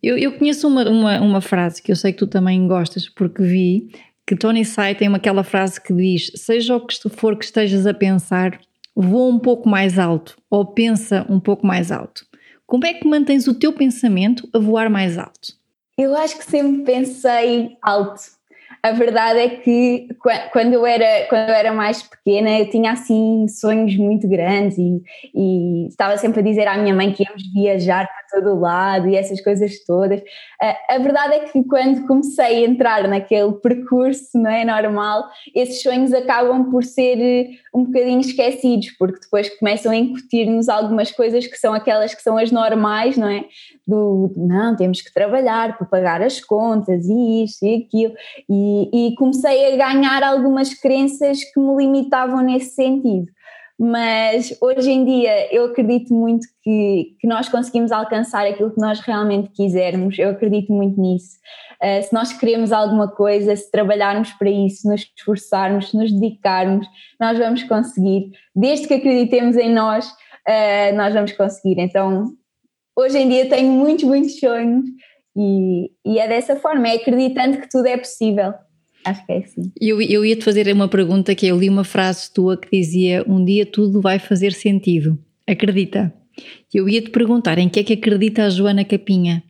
Eu, 0.00 0.16
eu 0.16 0.38
conheço 0.38 0.68
uma, 0.68 0.88
uma, 0.88 1.20
uma, 1.20 1.40
frase 1.40 1.82
que 1.82 1.90
eu 1.90 1.96
sei 1.96 2.12
que 2.12 2.18
tu 2.18 2.26
também 2.28 2.68
gostas, 2.68 3.08
porque 3.08 3.42
vi 3.42 3.90
que 4.24 4.36
Tony 4.36 4.64
Sai 4.64 4.94
tem 4.94 5.08
uma, 5.08 5.16
aquela 5.16 5.42
frase 5.42 5.80
que 5.80 5.92
diz: 5.92 6.30
Seja 6.36 6.76
o 6.76 6.86
que 6.86 6.96
for 7.08 7.36
que 7.36 7.44
estejas 7.44 7.84
a 7.86 7.92
pensar, 7.92 8.60
voa 8.94 9.34
um 9.34 9.40
pouco 9.40 9.68
mais 9.68 9.98
alto 9.98 10.36
ou 10.48 10.64
pensa 10.64 11.26
um 11.28 11.40
pouco 11.40 11.66
mais 11.66 11.90
alto. 11.90 12.24
Como 12.64 12.86
é 12.86 12.94
que 12.94 13.08
mantens 13.08 13.48
o 13.48 13.54
teu 13.54 13.72
pensamento 13.72 14.48
a 14.52 14.58
voar 14.60 14.88
mais 14.88 15.18
alto? 15.18 15.54
Eu 15.98 16.14
acho 16.16 16.38
que 16.38 16.44
sempre 16.44 16.84
pensei 16.84 17.76
alto 17.82 18.35
a 18.82 18.92
verdade 18.92 19.40
é 19.40 19.48
que 19.48 20.08
quando 20.52 20.74
eu 20.74 20.86
era, 20.86 21.26
quando 21.28 21.48
eu 21.48 21.54
era 21.54 21.72
mais 21.72 22.02
pequena 22.02 22.50
eu 22.58 22.70
tinha 22.70 22.92
assim 22.92 23.46
sonhos 23.48 23.96
muito 23.96 24.28
grandes 24.28 24.78
e, 24.78 25.02
e 25.34 25.86
estava 25.88 26.16
sempre 26.16 26.40
a 26.40 26.42
dizer 26.42 26.66
à 26.68 26.76
minha 26.78 26.94
mãe 26.94 27.12
que 27.12 27.24
íamos 27.24 27.42
viajar 27.52 28.06
para 28.06 28.25
todo 28.36 28.58
lado 28.58 29.08
e 29.08 29.16
essas 29.16 29.40
coisas 29.40 29.84
todas. 29.84 30.20
Uh, 30.20 30.94
a 30.94 30.98
verdade 30.98 31.34
é 31.34 31.38
que 31.40 31.64
quando 31.64 32.06
comecei 32.06 32.64
a 32.64 32.68
entrar 32.68 33.08
naquele 33.08 33.52
percurso, 33.54 34.38
não 34.38 34.50
é 34.50 34.64
normal, 34.64 35.24
esses 35.54 35.82
sonhos 35.82 36.12
acabam 36.12 36.70
por 36.70 36.84
ser 36.84 37.18
eh, 37.20 37.50
um 37.74 37.84
bocadinho 37.84 38.20
esquecidos, 38.20 38.90
porque 38.98 39.20
depois 39.20 39.48
começam 39.58 39.92
a 39.92 39.96
incutir-nos 39.96 40.68
algumas 40.68 41.10
coisas 41.12 41.46
que 41.46 41.56
são 41.56 41.72
aquelas 41.72 42.14
que 42.14 42.22
são 42.22 42.36
as 42.36 42.50
normais, 42.50 43.16
não 43.16 43.28
é? 43.28 43.44
Do 43.86 44.32
não, 44.36 44.76
temos 44.76 45.00
que 45.00 45.12
trabalhar 45.12 45.78
para 45.78 45.86
pagar 45.86 46.22
as 46.22 46.40
contas 46.40 47.06
e 47.06 47.44
isto 47.44 47.64
e 47.64 47.86
aquilo, 47.86 48.14
e, 48.48 49.08
e 49.10 49.14
comecei 49.14 49.72
a 49.72 49.76
ganhar 49.76 50.22
algumas 50.22 50.74
crenças 50.74 51.44
que 51.44 51.60
me 51.60 51.76
limitavam 51.76 52.42
nesse 52.42 52.74
sentido 52.74 53.35
mas 53.78 54.56
hoje 54.60 54.90
em 54.90 55.04
dia 55.04 55.54
eu 55.54 55.66
acredito 55.66 56.12
muito 56.14 56.46
que, 56.62 57.16
que 57.20 57.26
nós 57.26 57.48
conseguimos 57.48 57.92
alcançar 57.92 58.46
aquilo 58.46 58.70
que 58.70 58.80
nós 58.80 59.00
realmente 59.00 59.50
quisermos, 59.50 60.18
eu 60.18 60.30
acredito 60.30 60.72
muito 60.72 60.98
nisso. 61.00 61.36
Uh, 61.82 62.02
se 62.02 62.12
nós 62.12 62.32
queremos 62.32 62.72
alguma 62.72 63.06
coisa, 63.06 63.54
se 63.54 63.70
trabalharmos 63.70 64.32
para 64.32 64.48
isso, 64.48 64.88
nos 64.88 65.02
esforçarmos, 65.02 65.92
nos 65.92 66.10
dedicarmos, 66.10 66.86
nós 67.20 67.38
vamos 67.38 67.62
conseguir. 67.64 68.30
Desde 68.54 68.88
que 68.88 68.94
acreditemos 68.94 69.56
em 69.56 69.72
nós, 69.72 70.08
uh, 70.08 70.96
nós 70.96 71.12
vamos 71.12 71.32
conseguir. 71.32 71.78
Então, 71.78 72.32
hoje 72.96 73.18
em 73.18 73.28
dia 73.28 73.48
tenho 73.48 73.70
muitos, 73.70 74.04
muitos 74.04 74.38
sonhos 74.40 74.86
e, 75.36 75.90
e 76.02 76.18
é 76.18 76.26
dessa 76.26 76.56
forma, 76.56 76.88
é 76.88 76.96
acreditando 76.96 77.58
que 77.58 77.68
tudo 77.68 77.86
é 77.86 77.98
possível. 77.98 78.54
Acho 79.06 79.24
que 79.24 79.32
é 79.32 79.38
assim. 79.38 79.72
Eu, 79.80 80.02
eu 80.02 80.24
ia 80.24 80.34
te 80.34 80.44
fazer 80.44 80.70
uma 80.72 80.88
pergunta 80.88 81.32
que 81.32 81.46
eu 81.46 81.56
li 81.56 81.68
uma 81.68 81.84
frase 81.84 82.28
tua 82.32 82.56
que 82.56 82.68
dizia: 82.68 83.24
Um 83.28 83.44
dia 83.44 83.64
tudo 83.64 84.00
vai 84.00 84.18
fazer 84.18 84.52
sentido. 84.52 85.16
Acredita? 85.46 86.12
Eu 86.74 86.88
ia 86.88 87.00
te 87.00 87.10
perguntar 87.10 87.56
em 87.56 87.68
que 87.68 87.78
é 87.78 87.84
que 87.84 87.92
acredita 87.92 88.44
a 88.44 88.50
Joana 88.50 88.84
Capinha. 88.84 89.44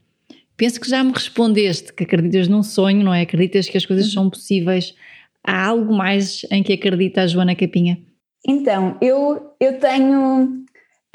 Penso 0.59 0.79
que 0.79 0.89
já 0.89 1.03
me 1.03 1.11
respondeste 1.11 1.93
que 1.93 2.05
acreditas 2.05 2.49
num 2.49 2.63
sonho, 2.63 3.03
não 3.03 3.15
é? 3.15 3.23
Acreditas 3.23 3.69
que 3.69 3.79
as 3.79 3.87
coisas 3.87 4.13
são 4.13 4.29
possíveis. 4.29 4.95
Há 5.43 5.67
algo 5.69 5.95
mais 5.95 6.43
em 6.51 6.63
que 6.63 6.75
acredita 6.75 7.23
a 7.23 7.27
Joana 7.27 7.55
Capinha? 7.55 7.99
Então, 8.47 8.97
eu, 9.01 9.55
eu 9.59 9.79
tenho. 9.79 10.65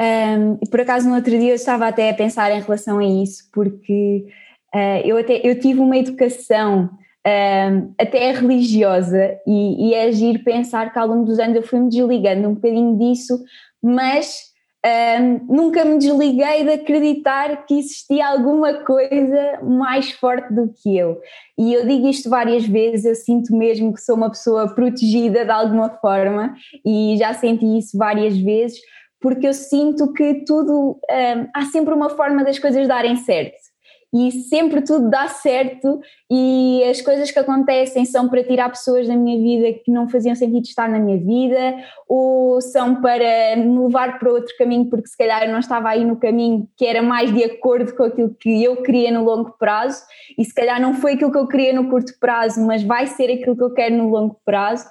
Um, 0.02 0.58
por 0.70 0.82
acaso 0.82 1.08
no 1.08 1.16
outro 1.16 1.30
dia 1.30 1.52
eu 1.52 1.56
estava 1.56 1.88
até 1.88 2.10
a 2.10 2.14
pensar 2.14 2.52
em 2.52 2.60
relação 2.60 2.98
a 2.98 3.06
isso, 3.06 3.44
porque 3.54 4.26
uh, 4.74 5.06
eu, 5.06 5.16
até, 5.18 5.42
eu 5.48 5.60
tive 5.60 5.80
uma 5.80 5.96
educação 5.96 6.90
um, 7.26 7.94
até 8.00 8.30
é 8.30 8.32
religiosa 8.32 9.38
e, 9.46 9.90
e 9.90 9.94
é 9.94 10.06
agir 10.06 10.44
pensar 10.44 10.92
que 10.92 10.98
ao 10.98 11.08
longo 11.08 11.26
dos 11.26 11.40
anos 11.40 11.56
eu 11.56 11.64
fui-me 11.64 11.90
desligando 11.90 12.50
um 12.50 12.56
bocadinho 12.56 12.98
disso, 12.98 13.40
mas 13.82 14.52
um, 14.84 15.56
nunca 15.56 15.86
me 15.86 16.00
desliguei 16.00 16.64
de 16.64 16.72
acreditar 16.72 17.66
que 17.66 17.78
existia 17.78 18.28
alguma 18.28 18.74
coisa 18.84 19.60
mais 19.62 20.12
forte 20.12 20.52
do 20.52 20.74
que 20.74 20.98
eu. 20.98 21.22
E 21.58 21.74
eu 21.74 21.86
digo 21.86 22.08
isto 22.08 22.30
várias 22.30 22.66
vezes, 22.66 23.06
eu 23.06 23.16
sinto 23.16 23.56
mesmo 23.56 23.94
que 23.94 24.02
sou 24.02 24.16
uma 24.16 24.32
pessoa 24.32 24.74
protegida 24.74 25.46
de 25.46 25.52
alguma 25.52 25.90
forma 25.90 26.56
e 26.84 27.16
já 27.18 27.34
senti 27.34 27.78
isso 27.78 27.96
várias 27.96 28.36
vezes, 28.36 28.80
porque 29.20 29.48
eu 29.48 29.54
sinto 29.54 30.12
que 30.14 30.44
tudo, 30.46 31.00
um, 31.12 31.48
há 31.54 31.66
sempre 31.66 31.94
uma 31.94 32.10
forma 32.10 32.44
das 32.44 32.58
coisas 32.58 32.88
darem 32.88 33.16
certo 33.18 33.71
e 34.14 34.32
sempre 34.32 34.82
tudo 34.82 35.10
dá 35.10 35.28
certo 35.30 36.02
e 36.30 36.84
as 36.90 37.00
coisas 37.00 37.32
que 37.32 37.40
acontecem 37.40 38.04
são 38.04 38.28
para 38.28 38.44
tirar 38.44 38.70
pessoas 38.70 39.08
da 39.08 39.16
minha 39.16 39.40
vida 39.40 39.80
que 39.80 39.90
não 39.90 40.10
faziam 40.10 40.36
sentido 40.36 40.66
estar 40.66 40.90
na 40.90 41.00
minha 41.00 41.18
vida 41.18 41.78
ou 42.10 42.60
são 42.60 43.02
para 43.02 43.56
me 43.56 43.80
levar 43.80 44.20
para 44.20 44.32
outro 44.32 44.54
caminho 44.58 44.90
porque 44.90 45.08
se 45.08 45.18
calhar 45.18 45.44
eu 45.44 45.52
não 45.52 45.60
estava 45.60 45.90
aí 45.90 46.04
no 46.04 46.18
caminho 46.18 46.68
que 46.76 46.86
era 46.86 47.02
mais 47.02 47.34
de 47.34 47.44
acordo 47.44 47.96
com 47.96 48.04
aquilo 48.04 48.36
que 48.36 48.62
eu 48.62 48.82
queria 48.84 49.12
no 49.12 49.24
longo 49.24 49.52
prazo. 49.58 50.04
E 50.38 50.44
se 50.44 50.54
calhar 50.54 50.82
não 50.82 50.94
foi 50.94 51.14
aquilo 51.14 51.32
que 51.32 51.38
eu 51.38 51.48
queria 51.48 51.74
no 51.74 51.90
curto 51.90 52.14
prazo 52.20 52.66
mas 52.66 52.84
vai 52.84 53.08
ser 53.08 53.32
aquilo 53.32 53.56
que 53.56 53.64
eu 53.64 53.74
quero 53.74 53.96
no 53.96 54.10
longo 54.10 54.42
prazo. 54.44 54.88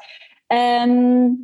Um, 0.50 1.36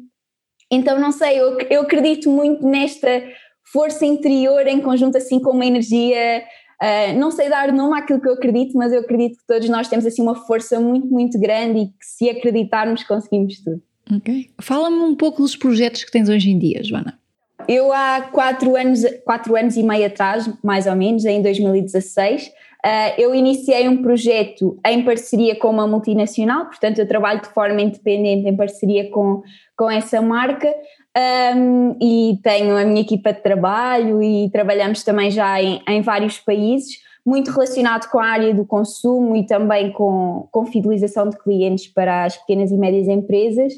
então 0.72 0.98
não 0.98 1.12
sei, 1.12 1.38
eu, 1.38 1.58
eu 1.70 1.82
acredito 1.82 2.30
muito 2.30 2.66
nesta 2.66 3.22
força 3.70 4.06
interior 4.06 4.66
em 4.66 4.80
conjunto 4.80 5.18
assim 5.18 5.38
com 5.40 5.50
uma 5.50 5.66
energia 5.66 6.42
Uh, 6.82 7.18
não 7.18 7.30
sei 7.30 7.48
dar 7.48 7.72
nome 7.72 7.98
àquilo 7.98 8.20
que 8.20 8.28
eu 8.28 8.34
acredito, 8.34 8.76
mas 8.76 8.92
eu 8.92 9.00
acredito 9.00 9.38
que 9.38 9.46
todos 9.46 9.68
nós 9.68 9.88
temos 9.88 10.04
assim 10.04 10.20
uma 10.20 10.34
força 10.34 10.78
muito, 10.78 11.06
muito 11.06 11.38
grande 11.40 11.78
e 11.80 11.86
que 11.86 12.04
se 12.04 12.28
acreditarmos 12.28 13.02
conseguimos 13.04 13.60
tudo. 13.62 13.82
Ok. 14.14 14.50
Fala-me 14.60 14.98
um 14.98 15.14
pouco 15.14 15.42
dos 15.42 15.56
projetos 15.56 16.04
que 16.04 16.10
tens 16.10 16.28
hoje 16.28 16.50
em 16.50 16.58
dia, 16.58 16.82
Joana. 16.84 17.18
Eu 17.66 17.92
há 17.92 18.28
quatro 18.30 18.76
anos, 18.76 19.02
quatro 19.24 19.56
anos 19.56 19.76
e 19.76 19.82
meio 19.82 20.06
atrás, 20.06 20.48
mais 20.62 20.86
ou 20.86 20.94
menos, 20.94 21.24
em 21.24 21.42
2016, 21.42 22.46
uh, 22.46 22.50
ah, 22.84 23.14
eu 23.18 23.34
iniciei 23.34 23.88
um 23.88 24.02
projeto 24.02 24.78
em 24.86 25.02
parceria 25.02 25.56
com 25.56 25.70
uma 25.70 25.86
multinacional, 25.86 26.66
portanto 26.66 26.98
eu 26.98 27.08
trabalho 27.08 27.40
de 27.40 27.48
forma 27.48 27.80
independente 27.80 28.46
em 28.46 28.56
parceria 28.56 29.10
com, 29.10 29.42
com 29.76 29.90
essa 29.90 30.22
marca 30.22 30.72
um, 31.16 31.96
e 32.00 32.38
tenho 32.42 32.76
a 32.76 32.84
minha 32.84 33.00
equipa 33.00 33.32
de 33.32 33.42
trabalho 33.42 34.22
e 34.22 34.50
trabalhamos 34.50 35.02
também 35.02 35.30
já 35.30 35.60
em, 35.62 35.80
em, 35.88 36.02
vários 36.02 36.38
países, 36.38 36.98
muito 37.24 37.50
relacionado 37.50 38.10
com 38.10 38.18
a 38.18 38.26
área 38.26 38.54
do 38.54 38.66
consumo 38.66 39.34
e 39.34 39.46
também 39.46 39.90
com, 39.92 40.46
com 40.52 40.66
fidelização 40.66 41.28
de 41.28 41.38
clientes 41.38 41.86
para 41.88 42.24
as 42.24 42.36
pequenas 42.36 42.70
e 42.70 42.76
médias 42.76 43.08
empresas. 43.08 43.72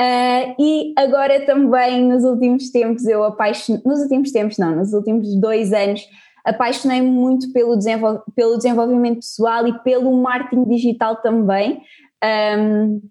Uh, 0.00 0.54
e 0.58 0.94
agora 0.96 1.44
também 1.44 2.04
nos 2.04 2.24
últimos 2.24 2.70
tempos 2.70 3.04
eu 3.06 3.22
apaixonei, 3.24 3.82
nos 3.84 4.00
últimos 4.00 4.30
tempos 4.30 4.56
não, 4.56 4.76
nos 4.76 4.92
últimos 4.92 5.34
dois 5.40 5.72
anos 5.72 6.08
apaixonei-me 6.44 7.10
muito 7.10 7.52
pelo, 7.52 7.76
desenvol 7.76 8.22
pelo 8.34 8.56
desenvolvimento 8.56 9.16
pessoal 9.16 9.66
e 9.66 9.78
pelo 9.80 10.10
marketing 10.22 10.64
digital 10.64 11.16
também. 11.16 11.82
Um, 12.24 13.02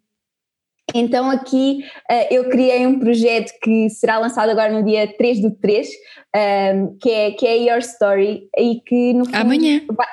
então 0.96 1.30
aqui 1.30 1.84
uh, 2.10 2.28
eu 2.34 2.50
criei 2.50 2.86
um 2.88 3.00
projeto 3.00 3.52
que 3.62 3.90
será 3.90 4.18
lançado 4.18 4.50
agora 4.50 4.72
no 4.72 4.84
dia 4.84 5.08
3 5.18 5.42
do 5.42 5.52
3, 5.52 5.88
um, 5.88 6.40
ehm, 6.40 6.98
que, 7.02 7.10
é, 7.10 7.32
que 7.32 7.46
é 7.46 7.58
Your 7.58 7.80
Story 7.80 8.48
e 8.58 8.82
que 8.86 9.14
no 9.14 9.26
fundo 9.26 9.36
Amanhã. 9.36 9.82
Vai, 9.92 10.08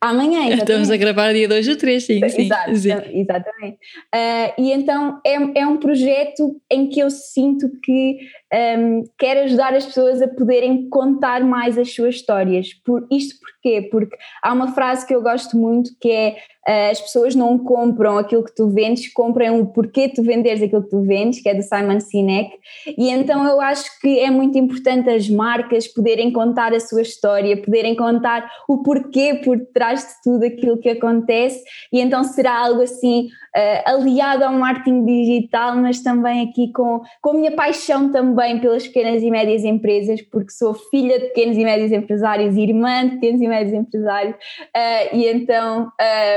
Amanhã, 0.00 0.40
exatamente. 0.40 0.60
Estamos 0.60 0.90
a 0.90 0.96
gravar 0.96 1.32
dia 1.32 1.48
2 1.48 1.68
ou 1.68 1.76
3, 1.76 2.04
sim, 2.04 2.28
sim. 2.28 2.42
Exato, 2.42 2.76
sim. 2.76 3.20
exatamente. 3.20 3.78
Uh, 4.14 4.62
e 4.62 4.72
então 4.72 5.20
é, 5.26 5.60
é 5.60 5.66
um 5.66 5.78
projeto 5.78 6.60
em 6.70 6.88
que 6.88 7.00
eu 7.00 7.10
sinto 7.10 7.66
que 7.82 8.18
um, 8.56 9.02
quero 9.18 9.40
ajudar 9.40 9.74
as 9.74 9.84
pessoas 9.84 10.22
a 10.22 10.28
poderem 10.28 10.88
contar 10.88 11.44
mais 11.44 11.76
as 11.76 11.94
suas 11.94 12.16
histórias. 12.16 12.72
Por, 12.72 13.06
isto 13.10 13.38
porquê? 13.40 13.88
Porque 13.90 14.16
há 14.42 14.52
uma 14.52 14.72
frase 14.72 15.06
que 15.06 15.14
eu 15.14 15.22
gosto 15.22 15.56
muito 15.56 15.90
que 16.00 16.10
é 16.10 16.36
eh, 16.66 16.90
as 16.90 17.00
pessoas 17.00 17.36
não 17.36 17.56
compram 17.58 18.18
aquilo 18.18 18.42
que 18.42 18.54
tu 18.54 18.68
vendes, 18.68 19.12
compram 19.12 19.60
o 19.60 19.66
porquê 19.66 20.08
tu 20.08 20.22
venderes 20.22 20.60
aquilo 20.60 20.82
que 20.82 20.90
tu 20.90 21.00
vendes, 21.02 21.40
que 21.40 21.48
é 21.48 21.54
do 21.54 21.62
Simon 21.62 22.00
Sinek, 22.00 22.50
e 22.98 23.08
então 23.08 23.46
eu 23.46 23.60
acho 23.60 23.88
que 24.00 24.18
é 24.18 24.30
muito 24.32 24.58
importante 24.58 25.08
as 25.08 25.28
marcas 25.28 25.86
poderem 25.86 26.32
contar 26.32 26.74
a 26.74 26.80
sua 26.80 27.02
história, 27.02 27.62
poderem 27.62 27.94
contar 27.94 28.50
o 28.68 28.82
porquê 28.82 29.40
por 29.44 29.56
trás 29.72 30.00
de 30.00 30.22
tudo 30.24 30.44
aquilo 30.44 30.78
que 30.78 30.88
acontece, 30.88 31.62
e 31.92 32.00
então 32.00 32.24
será 32.24 32.58
algo 32.66 32.82
assim 32.82 33.28
uh, 33.56 33.90
aliado 33.90 34.44
ao 34.44 34.52
marketing 34.52 35.04
digital, 35.04 35.76
mas 35.76 36.02
também 36.02 36.48
aqui 36.48 36.70
com, 36.72 37.00
com 37.22 37.30
a 37.30 37.34
minha 37.34 37.52
paixão 37.52 38.12
também 38.12 38.60
pelas 38.60 38.86
pequenas 38.86 39.22
e 39.22 39.30
médias 39.30 39.64
empresas, 39.64 40.20
porque 40.22 40.50
sou 40.50 40.74
filha 40.74 41.18
de 41.18 41.26
pequenos 41.28 41.56
e 41.56 41.64
médios 41.64 41.92
empresários, 41.92 42.56
irmã 42.56 43.06
de 43.08 43.14
pequenos 43.14 43.40
e 43.40 43.48
médios 43.48 43.72
empresários, 43.72 44.34
uh, 44.34 45.16
e 45.16 45.26
então, 45.26 45.90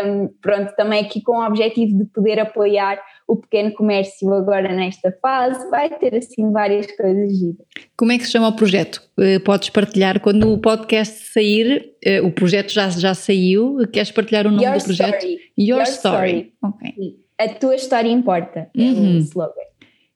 um, 0.06 0.30
pronto, 0.42 0.74
também 0.76 1.02
aqui 1.06 1.22
com 1.22 1.38
o 1.38 1.46
objetivo 1.46 1.98
de 1.98 2.06
poder 2.06 2.40
apoiar 2.40 3.00
o 3.28 3.36
pequeno 3.36 3.72
comércio 3.74 4.34
agora 4.34 4.74
nesta 4.74 5.12
fase, 5.22 5.70
vai 5.70 5.90
ter 5.90 6.16
assim 6.16 6.52
várias 6.52 6.88
coisas 6.96 7.38
giras. 7.38 7.58
Como 7.96 8.12
é 8.12 8.18
que 8.18 8.24
se 8.24 8.32
chama 8.32 8.48
o 8.48 8.56
projeto? 8.56 9.02
Uh, 9.20 9.40
podes 9.44 9.70
partilhar 9.70 10.20
quando 10.20 10.52
o 10.52 10.58
podcast 10.58 11.32
sair, 11.32 11.94
uh, 12.06 12.26
o 12.26 12.32
projeto 12.32 12.72
já, 12.72 12.90
já 12.90 13.14
saiu, 13.14 13.78
queres 13.92 14.12
partilhar 14.12 14.48
o 14.48 14.52
nome 14.52 14.66
Your 14.66 14.78
do 14.78 14.84
projeto? 14.84 15.16
Story. 15.16 15.40
Your, 15.58 15.80
Your 15.80 15.88
Story. 15.88 16.54
story. 16.58 17.20
A 17.38 17.48
tua 17.48 17.76
história 17.76 18.10
importa, 18.10 18.70
é 18.76 18.82
uhum. 18.82 19.18
slogan. 19.20 19.54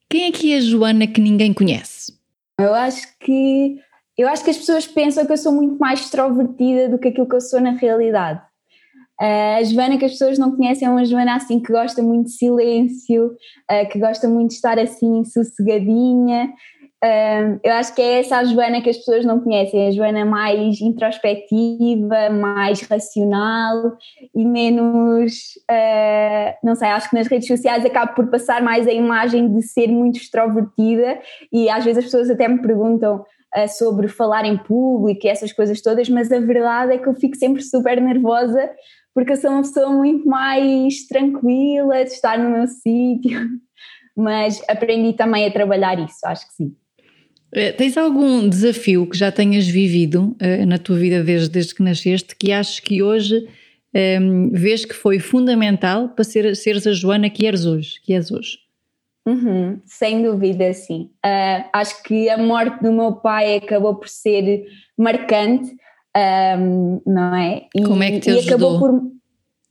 Quem 0.08 0.24
é 0.24 0.32
que 0.32 0.52
é 0.52 0.58
a 0.58 0.60
Joana 0.60 1.06
que 1.06 1.20
ninguém 1.20 1.52
conhece? 1.52 2.12
Eu 2.58 2.72
acho 2.74 3.06
que 3.18 3.78
eu 4.16 4.28
acho 4.28 4.44
que 4.44 4.50
as 4.50 4.56
pessoas 4.56 4.86
pensam 4.86 5.26
que 5.26 5.32
eu 5.32 5.36
sou 5.36 5.52
muito 5.52 5.76
mais 5.78 6.00
extrovertida 6.00 6.88
do 6.88 6.98
que 6.98 7.08
aquilo 7.08 7.28
que 7.28 7.34
eu 7.34 7.40
sou 7.40 7.60
na 7.60 7.72
realidade. 7.72 8.40
Uh, 9.20 9.58
a 9.58 9.62
Joana 9.62 9.96
que 9.96 10.04
as 10.04 10.12
pessoas 10.12 10.38
não 10.38 10.56
conhecem 10.56 10.86
é 10.86 10.90
uma 10.90 11.04
Joana 11.04 11.36
assim 11.36 11.60
que 11.60 11.72
gosta 11.72 12.02
muito 12.02 12.26
de 12.26 12.32
silêncio, 12.32 13.26
uh, 13.26 13.88
que 13.90 13.98
gosta 13.98 14.28
muito 14.28 14.50
de 14.50 14.54
estar 14.54 14.78
assim 14.78 15.24
sossegadinha. 15.24 16.52
Uh, 17.04 17.60
eu 17.62 17.74
acho 17.74 17.94
que 17.94 18.00
é 18.00 18.20
essa 18.20 18.38
a 18.38 18.44
Joana 18.44 18.80
que 18.80 18.88
as 18.88 18.96
pessoas 18.96 19.26
não 19.26 19.38
conhecem, 19.38 19.88
a 19.88 19.90
Joana 19.90 20.24
mais 20.24 20.80
introspectiva, 20.80 22.30
mais 22.30 22.80
racional 22.80 23.98
e 24.34 24.42
menos, 24.42 25.34
não 26.62 26.74
sei, 26.74 26.88
acho 26.88 27.10
que 27.10 27.16
nas 27.16 27.26
redes 27.26 27.46
sociais 27.46 27.84
acabo 27.84 28.14
por 28.14 28.30
passar 28.30 28.62
mais 28.62 28.88
a 28.88 28.92
imagem 28.92 29.52
de 29.52 29.60
ser 29.60 29.88
muito 29.88 30.16
extrovertida 30.16 31.18
e 31.52 31.68
às 31.68 31.84
vezes 31.84 31.98
as 31.98 32.04
pessoas 32.04 32.30
até 32.30 32.48
me 32.48 32.62
perguntam 32.62 33.16
uh, 33.54 33.68
sobre 33.68 34.08
falar 34.08 34.46
em 34.46 34.56
público 34.56 35.26
e 35.26 35.28
essas 35.28 35.52
coisas 35.52 35.82
todas, 35.82 36.08
mas 36.08 36.32
a 36.32 36.40
verdade 36.40 36.94
é 36.94 36.98
que 36.98 37.06
eu 37.06 37.14
fico 37.14 37.36
sempre 37.36 37.60
super 37.60 38.00
nervosa 38.00 38.70
porque 39.12 39.32
eu 39.32 39.36
sou 39.36 39.50
uma 39.50 39.60
pessoa 39.60 39.90
muito 39.90 40.26
mais 40.26 41.06
tranquila 41.06 42.02
de 42.02 42.12
estar 42.12 42.38
no 42.38 42.48
meu 42.48 42.66
sítio, 42.80 43.46
mas 44.16 44.62
aprendi 44.70 45.12
também 45.12 45.46
a 45.46 45.52
trabalhar 45.52 45.98
isso, 45.98 46.20
acho 46.24 46.48
que 46.48 46.54
sim. 46.54 46.74
Eh, 47.54 47.70
tens 47.72 47.96
algum 47.96 48.48
desafio 48.48 49.06
que 49.06 49.16
já 49.16 49.30
tenhas 49.30 49.66
vivido 49.66 50.36
uh, 50.42 50.66
na 50.66 50.76
tua 50.76 50.96
vida 50.96 51.22
desde, 51.22 51.48
desde 51.48 51.72
que 51.72 51.84
nasceste 51.84 52.34
que 52.34 52.50
achas 52.50 52.80
que 52.80 53.00
hoje 53.00 53.46
um, 53.94 53.98
ehm, 53.98 54.50
vês 54.50 54.84
que 54.84 54.94
foi 54.94 55.20
fundamental 55.20 56.08
para 56.08 56.24
ser, 56.24 56.56
seres 56.56 56.84
a 56.84 56.92
Joana 56.92 57.30
que 57.30 57.46
eres 57.46 57.64
hoje, 57.64 58.00
que 58.02 58.12
és 58.12 58.32
hoje? 58.32 58.58
Uhum, 59.24 59.80
sem 59.86 60.20
dúvida, 60.20 60.72
sim. 60.74 61.10
Uh, 61.24 61.64
acho 61.72 62.02
que 62.02 62.28
a 62.28 62.36
morte 62.36 62.82
do 62.82 62.92
meu 62.92 63.12
pai 63.12 63.56
acabou 63.56 63.94
por 63.94 64.08
ser 64.08 64.66
marcante, 64.98 65.70
um, 65.70 66.20
ehm, 66.20 67.00
não 67.06 67.34
é? 67.36 67.66
E, 67.72 67.84
Como 67.84 68.02
é 68.02 68.10
que 68.10 68.20
te 68.20 68.30
ajudou? 68.30 68.80
Por... 68.80 69.12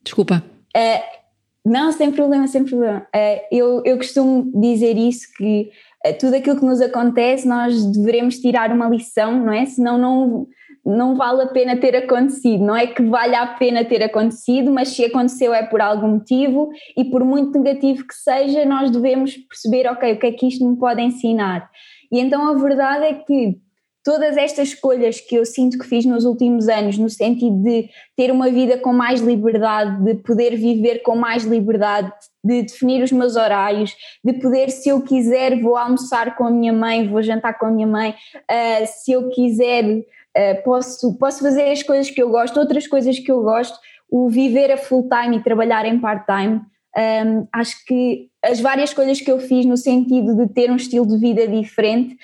Desculpa. 0.02 0.42
Uh, 0.76 1.24
não, 1.66 1.92
sem 1.92 2.12
problema, 2.12 2.48
sem 2.48 2.64
problema. 2.64 3.06
Uh, 3.16 3.42
eu, 3.52 3.84
eu 3.86 3.98
costumo 3.98 4.52
dizer 4.60 4.98
isso 4.98 5.28
que 5.38 5.70
tudo 6.12 6.36
aquilo 6.36 6.58
que 6.58 6.66
nos 6.66 6.82
acontece 6.82 7.48
nós 7.48 7.86
devemos 7.86 8.38
tirar 8.40 8.72
uma 8.72 8.90
lição, 8.90 9.40
não 9.40 9.54
é? 9.54 9.66
Senão 9.66 9.98
não, 9.98 10.48
não 10.86 11.16
vale 11.16 11.44
a 11.44 11.48
pena 11.48 11.78
ter 11.78 11.96
acontecido. 11.96 12.64
Não 12.66 12.76
é 12.76 12.88
que 12.88 13.02
valha 13.04 13.42
a 13.42 13.48
pena 13.48 13.86
ter 13.86 14.04
acontecido, 14.04 14.72
mas 14.72 14.90
se 14.90 15.06
aconteceu 15.06 15.54
é 15.54 15.64
por 15.64 15.80
algum 15.80 16.16
motivo 16.16 16.70
e 16.98 17.06
por 17.06 17.24
muito 17.24 17.58
negativo 17.58 18.06
que 18.06 18.14
seja, 18.14 18.66
nós 18.66 18.92
devemos 18.92 19.38
perceber, 19.38 19.90
ok, 19.90 20.14
o 20.14 20.20
que 20.20 20.28
é 20.28 20.32
que 20.34 20.48
isto 20.48 20.68
me 20.70 20.78
pode 20.78 21.02
ensinar. 21.02 21.70
E 22.12 22.20
então 22.20 22.46
a 22.48 22.54
verdade 22.54 23.06
é 23.06 23.14
que 23.14 23.58
todas 24.04 24.36
estas 24.36 24.70
escolhas 24.70 25.22
que 25.22 25.36
eu 25.36 25.46
sinto 25.46 25.78
que 25.78 25.88
fiz 25.88 26.06
nos 26.06 26.26
últimos 26.26 26.68
anos, 26.68 26.98
no 26.98 27.10
sentido 27.10 27.64
de 27.64 27.90
ter 28.18 28.32
uma 28.32 28.50
vida 28.50 28.78
com 28.78 28.92
mais 28.92 29.22
liberdade, 29.22 30.04
de 30.04 30.16
poder 30.16 30.56
viver 30.58 31.00
com 31.00 31.16
mais 31.16 31.44
liberdade, 31.44 32.12
de 32.44 32.64
definir 32.64 33.02
os 33.02 33.12
meus 33.12 33.36
horários, 33.36 33.96
de 34.24 34.34
poder, 34.34 34.70
se 34.70 34.90
eu 34.90 35.02
quiser, 35.02 35.62
vou 35.62 35.78
almoçar 35.78 36.36
com 36.36 36.46
a 36.46 36.52
minha 36.52 36.74
mãe, 36.74 37.08
vou 37.08 37.24
jantar 37.24 37.58
com 37.58 37.68
a 37.68 37.72
minha 37.72 37.88
mãe, 37.88 38.12
uh, 38.12 38.86
se 38.86 39.14
eu 39.14 39.30
quiser, 39.30 39.86
uh, 39.86 40.64
posso, 40.66 41.18
posso 41.18 41.42
fazer 41.42 41.72
as 41.72 41.82
coisas 41.82 42.10
que 42.10 42.22
eu 42.22 42.30
gosto, 42.30 42.60
outras 42.60 42.86
coisas 42.86 43.18
que 43.18 43.32
eu 43.32 43.42
gosto, 43.42 43.80
o 44.12 44.30
viver 44.30 44.70
a 44.72 44.78
full 44.78 45.08
time 45.08 45.38
e 45.38 45.44
trabalhar 45.44 45.86
em 45.86 46.00
part-time. 46.00 46.62
Um, 46.96 47.48
acho 47.52 47.84
que 47.88 48.28
as 48.44 48.60
várias 48.60 48.94
coisas 48.94 49.20
que 49.20 49.32
eu 49.32 49.40
fiz 49.40 49.66
no 49.66 49.76
sentido 49.76 50.36
de 50.36 50.54
ter 50.54 50.70
um 50.70 50.76
estilo 50.76 51.08
de 51.08 51.18
vida 51.18 51.48
diferente 51.48 52.16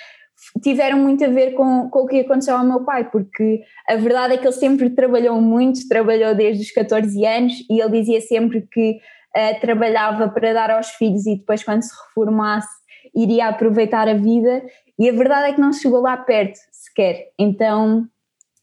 tiveram 0.62 0.98
muito 0.98 1.24
a 1.24 1.28
ver 1.28 1.52
com, 1.52 1.90
com 1.90 2.00
o 2.00 2.08
que 2.08 2.20
aconteceu 2.20 2.56
ao 2.58 2.66
meu 2.66 2.84
pai, 2.84 3.10
porque 3.10 3.62
a 3.88 3.96
verdade 3.96 4.34
é 4.34 4.38
que 4.38 4.46
ele 4.46 4.54
sempre 4.54 4.90
trabalhou 4.90 5.40
muito, 5.42 5.88
trabalhou 5.88 6.34
desde 6.36 6.64
os 6.64 6.72
14 6.72 7.26
anos 7.26 7.54
e 7.70 7.80
ele 7.82 8.00
dizia 8.00 8.22
sempre 8.22 8.68
que 8.72 9.00
uh, 9.36 9.60
trabalhava 9.62 10.30
para 10.30 10.54
dar 10.54 10.72
aos 10.72 10.90
filhos 10.90 11.26
e 11.26 11.36
depois, 11.36 11.64
quando 11.64 11.84
se 11.84 11.94
reformasse, 12.08 12.70
iria 13.16 13.48
aproveitar 13.48 14.08
a 14.08 14.14
vida. 14.14 14.64
E 14.98 15.10
a 15.10 15.14
verdade 15.14 15.52
é 15.52 15.54
que 15.54 15.62
não 15.62 15.72
chegou 15.72 16.02
lá 16.02 16.18
perto 16.18 16.60
sequer. 16.72 17.30
Então, 17.38 18.06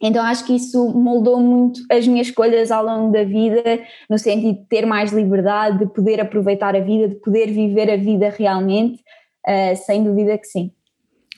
então 0.01 0.25
acho 0.25 0.45
que 0.45 0.55
isso 0.55 0.91
moldou 0.91 1.41
muito 1.41 1.81
as 1.91 2.07
minhas 2.07 2.29
escolhas 2.29 2.71
ao 2.71 2.85
longo 2.85 3.13
da 3.13 3.25
vida, 3.25 3.63
no 4.11 4.19
sentido 4.19 4.61
de 4.61 4.69
ter 4.69 4.85
mais 4.85 5.13
liberdade, 5.13 5.79
de 5.79 5.87
poder 5.87 6.21
aproveitar 6.21 6.77
a 6.77 6.81
vida, 6.81 7.09
de 7.09 7.15
poder 7.17 7.47
viver 7.51 7.91
a 7.91 7.97
vida 7.97 8.29
realmente. 8.29 9.03
Uh, 9.47 9.77
sem 9.77 10.03
dúvida 10.03 10.37
que 10.37 10.47
sim. 10.47 10.73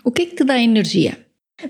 O 0.05 0.11
que 0.11 0.23
é 0.23 0.26
que 0.26 0.37
te 0.37 0.45
dá 0.45 0.59
energia? 0.59 1.19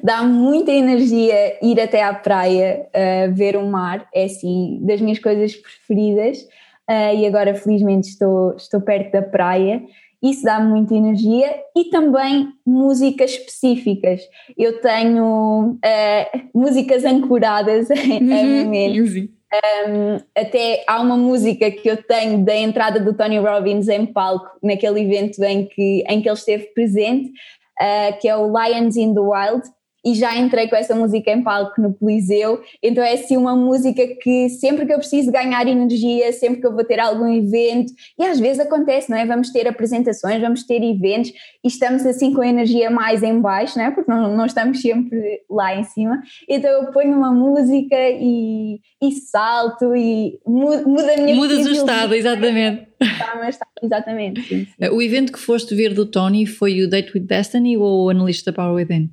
Dá 0.02 0.22
muita 0.22 0.70
energia 0.70 1.58
ir 1.62 1.80
até 1.80 2.02
à 2.02 2.12
praia, 2.12 2.86
uh, 2.88 3.34
ver 3.34 3.56
o 3.56 3.66
mar, 3.66 4.06
é 4.14 4.24
assim, 4.24 4.78
das 4.82 5.00
minhas 5.00 5.18
coisas 5.18 5.54
preferidas. 5.54 6.42
Uh, 6.88 7.16
e 7.16 7.26
agora, 7.26 7.54
felizmente, 7.54 8.08
estou, 8.08 8.54
estou 8.54 8.80
perto 8.80 9.12
da 9.12 9.22
praia. 9.22 9.82
Isso 10.22 10.42
dá 10.42 10.60
muita 10.60 10.94
energia 10.94 11.54
e 11.76 11.84
também 11.84 12.48
músicas 12.66 13.30
específicas. 13.32 14.20
Eu 14.56 14.80
tenho 14.80 15.78
uh, 15.78 16.40
músicas 16.54 17.04
ancoradas 17.04 17.88
uhum, 17.90 18.32
a 18.32 18.64
momentos. 18.64 19.14
Um, 19.50 20.16
até 20.36 20.84
há 20.86 21.00
uma 21.00 21.16
música 21.16 21.70
que 21.70 21.88
eu 21.88 21.96
tenho 21.96 22.44
da 22.44 22.54
entrada 22.54 23.00
do 23.00 23.14
Tony 23.14 23.38
Robbins 23.38 23.88
em 23.88 24.04
palco, 24.04 24.58
naquele 24.62 25.00
evento 25.00 25.42
em 25.42 25.66
que, 25.66 26.04
em 26.06 26.20
que 26.20 26.28
ele 26.28 26.36
esteve 26.36 26.64
presente, 26.74 27.32
uh, 27.80 28.18
que 28.20 28.28
é 28.28 28.36
o 28.36 28.46
Lions 28.46 28.96
in 28.96 29.14
the 29.14 29.20
Wild, 29.20 29.62
e 30.08 30.14
já 30.14 30.36
entrei 30.36 30.68
com 30.68 30.76
essa 30.76 30.94
música 30.94 31.30
em 31.30 31.42
palco 31.42 31.80
no 31.80 31.92
Coliseu, 31.92 32.60
então 32.82 33.04
é 33.04 33.12
assim 33.12 33.36
uma 33.36 33.54
música 33.54 34.06
que 34.22 34.48
sempre 34.48 34.86
que 34.86 34.92
eu 34.92 34.98
preciso 34.98 35.30
ganhar 35.30 35.66
energia, 35.66 36.32
sempre 36.32 36.60
que 36.60 36.66
eu 36.66 36.74
vou 36.74 36.84
ter 36.84 36.98
algum 36.98 37.28
evento, 37.28 37.92
e 38.18 38.24
às 38.24 38.40
vezes 38.40 38.60
acontece, 38.60 39.10
não 39.10 39.18
é? 39.18 39.26
Vamos 39.26 39.50
ter 39.50 39.68
apresentações, 39.68 40.40
vamos 40.40 40.64
ter 40.64 40.82
eventos 40.82 41.30
e 41.62 41.68
estamos 41.68 42.06
assim 42.06 42.32
com 42.32 42.40
a 42.40 42.48
energia 42.48 42.90
mais 42.90 43.22
em 43.22 43.38
baixo, 43.38 43.78
não 43.78 43.84
é? 43.84 43.90
Porque 43.90 44.10
não, 44.10 44.34
não 44.34 44.46
estamos 44.46 44.80
sempre 44.80 45.42
lá 45.50 45.76
em 45.76 45.84
cima, 45.84 46.22
então 46.48 46.70
eu 46.70 46.90
ponho 46.90 47.16
uma 47.16 47.32
música 47.32 47.96
e, 47.98 48.80
e 49.02 49.12
salto 49.12 49.94
e 49.94 50.38
muda, 50.46 50.82
muda 50.86 51.12
a 51.12 51.16
minha 51.20 51.34
Mudas 51.34 51.66
o 51.66 51.70
estado, 51.70 52.14
exatamente. 52.14 52.88
Está, 53.00 53.66
exatamente. 53.82 54.42
Sim, 54.42 54.66
sim. 54.80 54.88
O 54.88 55.02
evento 55.02 55.32
que 55.32 55.38
foste 55.38 55.74
ver 55.74 55.92
do 55.92 56.06
Tony 56.06 56.46
foi 56.46 56.82
o 56.82 56.88
Date 56.88 57.12
with 57.14 57.26
Destiny 57.26 57.76
ou 57.76 58.06
o 58.06 58.10
Analista 58.10 58.52
Power 58.52 58.74
Within? 58.74 59.10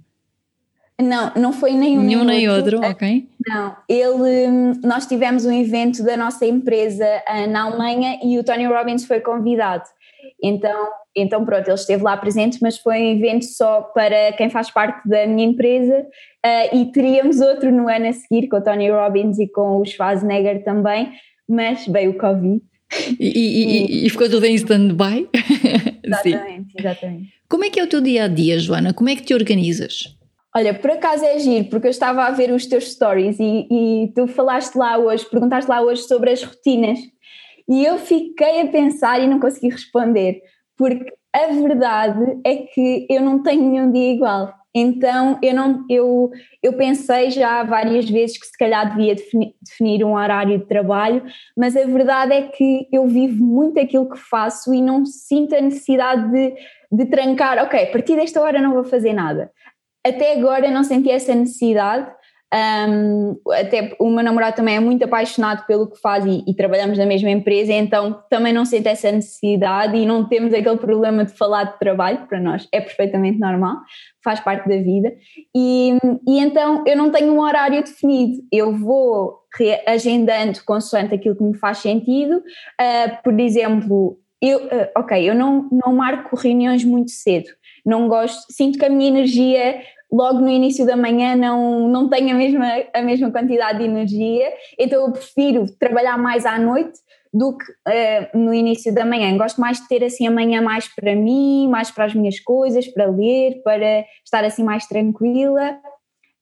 Não, 1.01 1.31
não 1.35 1.51
foi 1.51 1.71
nenhum, 1.71 2.03
nenhum 2.03 2.23
nem 2.23 2.47
outro. 2.47 2.77
outro, 2.77 2.91
ok. 2.91 3.27
Não, 3.45 3.75
ele, 3.87 4.47
hum, 4.47 4.71
nós 4.83 5.05
tivemos 5.05 5.45
um 5.45 5.51
evento 5.51 6.01
da 6.03 6.15
nossa 6.15 6.45
empresa 6.45 7.05
ah, 7.27 7.45
na 7.47 7.63
Alemanha 7.63 8.17
e 8.23 8.39
o 8.39 8.43
Tony 8.43 8.65
Robbins 8.65 9.05
foi 9.05 9.19
convidado. 9.19 9.83
Então, 10.41 10.87
então 11.15 11.45
pronto, 11.45 11.67
ele 11.67 11.75
esteve 11.75 12.01
lá 12.01 12.15
presente, 12.15 12.59
mas 12.61 12.77
foi 12.77 12.99
um 12.99 13.11
evento 13.17 13.45
só 13.45 13.81
para 13.81 14.31
quem 14.33 14.49
faz 14.49 14.71
parte 14.71 15.07
da 15.07 15.27
minha 15.27 15.47
empresa 15.47 15.99
uh, 15.99 16.75
e 16.75 16.85
teríamos 16.91 17.41
outro 17.41 17.71
no 17.71 17.89
ano 17.89 18.07
a 18.07 18.13
seguir 18.13 18.47
com 18.47 18.57
o 18.57 18.61
Tony 18.61 18.89
Robbins 18.89 19.37
e 19.37 19.47
com 19.47 19.81
o 19.81 19.85
Schwarzenegger 19.85 20.63
também, 20.63 21.11
mas 21.47 21.85
veio 21.87 22.11
o 22.11 22.17
Covid. 22.17 22.61
E, 23.19 23.27
e, 23.27 24.03
e, 24.03 24.05
e 24.07 24.09
ficou 24.09 24.29
tudo 24.29 24.45
em 24.45 24.55
stand-by? 24.55 25.27
exatamente, 26.03 26.73
exatamente. 26.77 27.33
Como 27.49 27.63
é 27.65 27.69
que 27.69 27.79
é 27.79 27.83
o 27.83 27.87
teu 27.87 28.01
dia 28.01 28.25
a 28.25 28.27
dia, 28.27 28.57
Joana? 28.59 28.93
Como 28.93 29.09
é 29.09 29.15
que 29.15 29.23
te 29.23 29.33
organizas? 29.33 30.15
Olha, 30.55 30.73
por 30.73 30.89
acaso 30.89 31.25
é 31.25 31.37
giro, 31.37 31.65
porque 31.65 31.87
eu 31.87 31.91
estava 31.91 32.23
a 32.23 32.31
ver 32.31 32.49
os 32.49 32.65
teus 32.65 32.89
stories 32.93 33.37
e, 33.41 33.67
e, 33.69 34.13
tu 34.15 34.25
falaste 34.25 34.73
lá 34.75 34.97
hoje, 34.97 35.29
perguntaste 35.29 35.69
lá 35.69 35.81
hoje 35.81 36.03
sobre 36.03 36.31
as 36.31 36.41
rotinas 36.41 36.97
e 37.67 37.83
eu 37.83 37.97
fiquei 37.97 38.61
a 38.61 38.67
pensar 38.67 39.19
e 39.19 39.27
não 39.27 39.37
consegui 39.37 39.67
responder, 39.67 40.39
porque 40.77 41.11
a 41.33 41.47
verdade 41.47 42.39
é 42.45 42.55
que 42.55 43.05
eu 43.09 43.21
não 43.21 43.43
tenho 43.43 43.69
nenhum 43.69 43.91
dia 43.91 44.13
igual. 44.13 44.53
Então 44.73 45.37
eu 45.41 45.53
não 45.53 45.85
eu, 45.89 46.31
eu 46.63 46.71
pensei 46.73 47.31
já 47.31 47.61
várias 47.63 48.09
vezes 48.09 48.37
que 48.37 48.45
se 48.45 48.57
calhar 48.57 48.95
devia 48.95 49.15
definir, 49.15 49.55
definir 49.61 50.05
um 50.05 50.13
horário 50.13 50.57
de 50.57 50.65
trabalho, 50.67 51.21
mas 51.57 51.75
a 51.75 51.83
verdade 51.85 52.31
é 52.31 52.43
que 52.43 52.87
eu 52.93 53.05
vivo 53.07 53.43
muito 53.43 53.77
aquilo 53.77 54.09
que 54.09 54.17
faço 54.17 54.73
e 54.73 54.81
não 54.81 55.05
sinto 55.05 55.53
a 55.53 55.59
necessidade 55.59 56.31
de, 56.31 56.55
de 56.91 57.05
trancar, 57.07 57.61
ok, 57.61 57.83
a 57.83 57.91
partir 57.91 58.15
desta 58.15 58.39
hora 58.39 58.61
não 58.61 58.73
vou 58.73 58.85
fazer 58.85 59.11
nada 59.11 59.51
até 60.05 60.33
agora 60.33 60.69
não 60.69 60.83
senti 60.83 61.09
essa 61.09 61.33
necessidade. 61.33 62.11
Um, 62.53 63.37
até 63.51 63.95
o 63.99 64.09
meu 64.09 64.23
namorado 64.23 64.55
também 64.55 64.77
é 64.77 64.79
muito 64.79 65.03
apaixonado 65.03 65.65
pelo 65.65 65.91
que 65.91 65.99
faz 65.99 66.23
e, 66.25 66.43
e, 66.47 66.53
trabalhamos 66.53 66.97
na 66.97 67.05
mesma 67.05 67.29
empresa, 67.29 67.73
então 67.73 68.21
também 68.29 68.53
não 68.53 68.63
sente 68.63 68.87
essa 68.87 69.11
necessidade 69.11 69.97
e 69.97 70.05
não 70.05 70.29
temos 70.29 70.53
aquele 70.53 70.77
problema 70.77 71.25
de 71.25 71.33
falar 71.33 71.65
de 71.65 71.79
trabalho, 71.79 72.25
para 72.27 72.39
nós 72.39 72.65
é 72.71 72.79
perfeitamente 72.79 73.39
normal, 73.39 73.77
faz 74.23 74.39
parte 74.39 74.69
da 74.69 74.77
vida. 74.77 75.11
E, 75.53 75.97
e 76.25 76.39
então 76.39 76.83
eu 76.85 76.95
não 76.95 77.11
tenho 77.11 77.33
um 77.33 77.41
horário 77.41 77.83
definido, 77.83 78.41
eu 78.51 78.71
vou 78.71 79.39
agendando 79.87 80.63
consoante 80.63 81.15
aquilo 81.15 81.35
que 81.35 81.43
me 81.43 81.57
faz 81.57 81.79
sentido. 81.79 82.37
Uh, 82.37 83.23
por 83.23 83.37
exemplo, 83.37 84.17
eu, 84.41 84.59
uh, 84.59 84.89
ok, 84.97 85.29
eu 85.29 85.33
não, 85.33 85.67
não 85.71 85.93
marco 85.93 86.35
reuniões 86.37 86.85
muito 86.85 87.11
cedo 87.11 87.49
não 87.85 88.07
gosto, 88.07 88.51
sinto 88.51 88.79
que 88.79 88.85
a 88.85 88.89
minha 88.89 89.09
energia 89.09 89.81
logo 90.11 90.39
no 90.39 90.49
início 90.49 90.85
da 90.85 90.95
manhã 90.95 91.35
não, 91.35 91.87
não 91.87 92.09
tenho 92.09 92.31
a 92.31 92.37
mesma, 92.37 92.67
a 92.93 93.01
mesma 93.01 93.31
quantidade 93.31 93.79
de 93.79 93.85
energia, 93.85 94.51
então 94.79 95.05
eu 95.05 95.11
prefiro 95.11 95.65
trabalhar 95.77 96.17
mais 96.17 96.45
à 96.45 96.57
noite 96.57 96.99
do 97.33 97.57
que 97.57 97.65
uh, 97.65 98.37
no 98.37 98.53
início 98.53 98.93
da 98.93 99.03
manhã. 99.03 99.35
Gosto 99.37 99.59
mais 99.59 99.81
de 99.81 99.87
ter 99.89 100.03
assim 100.05 100.25
a 100.25 100.31
manhã 100.31 100.61
mais 100.61 100.87
para 100.87 101.13
mim, 101.13 101.67
mais 101.67 101.91
para 101.91 102.05
as 102.05 102.15
minhas 102.15 102.39
coisas, 102.39 102.87
para 102.87 103.07
ler, 103.07 103.61
para 103.61 104.05
estar 104.23 104.45
assim 104.45 104.63
mais 104.63 104.87
tranquila. 104.87 105.77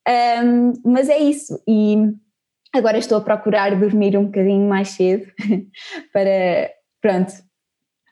Um, 0.08 0.74
mas 0.86 1.10
é 1.10 1.18
isso. 1.18 1.60
E 1.68 1.98
agora 2.76 3.00
estou 3.00 3.18
a 3.18 3.22
procurar 3.22 3.76
dormir 3.76 4.16
um 4.16 4.26
bocadinho 4.26 4.70
mais 4.70 4.90
cedo 4.90 5.26
para, 6.14 6.70
pronto, 7.02 7.34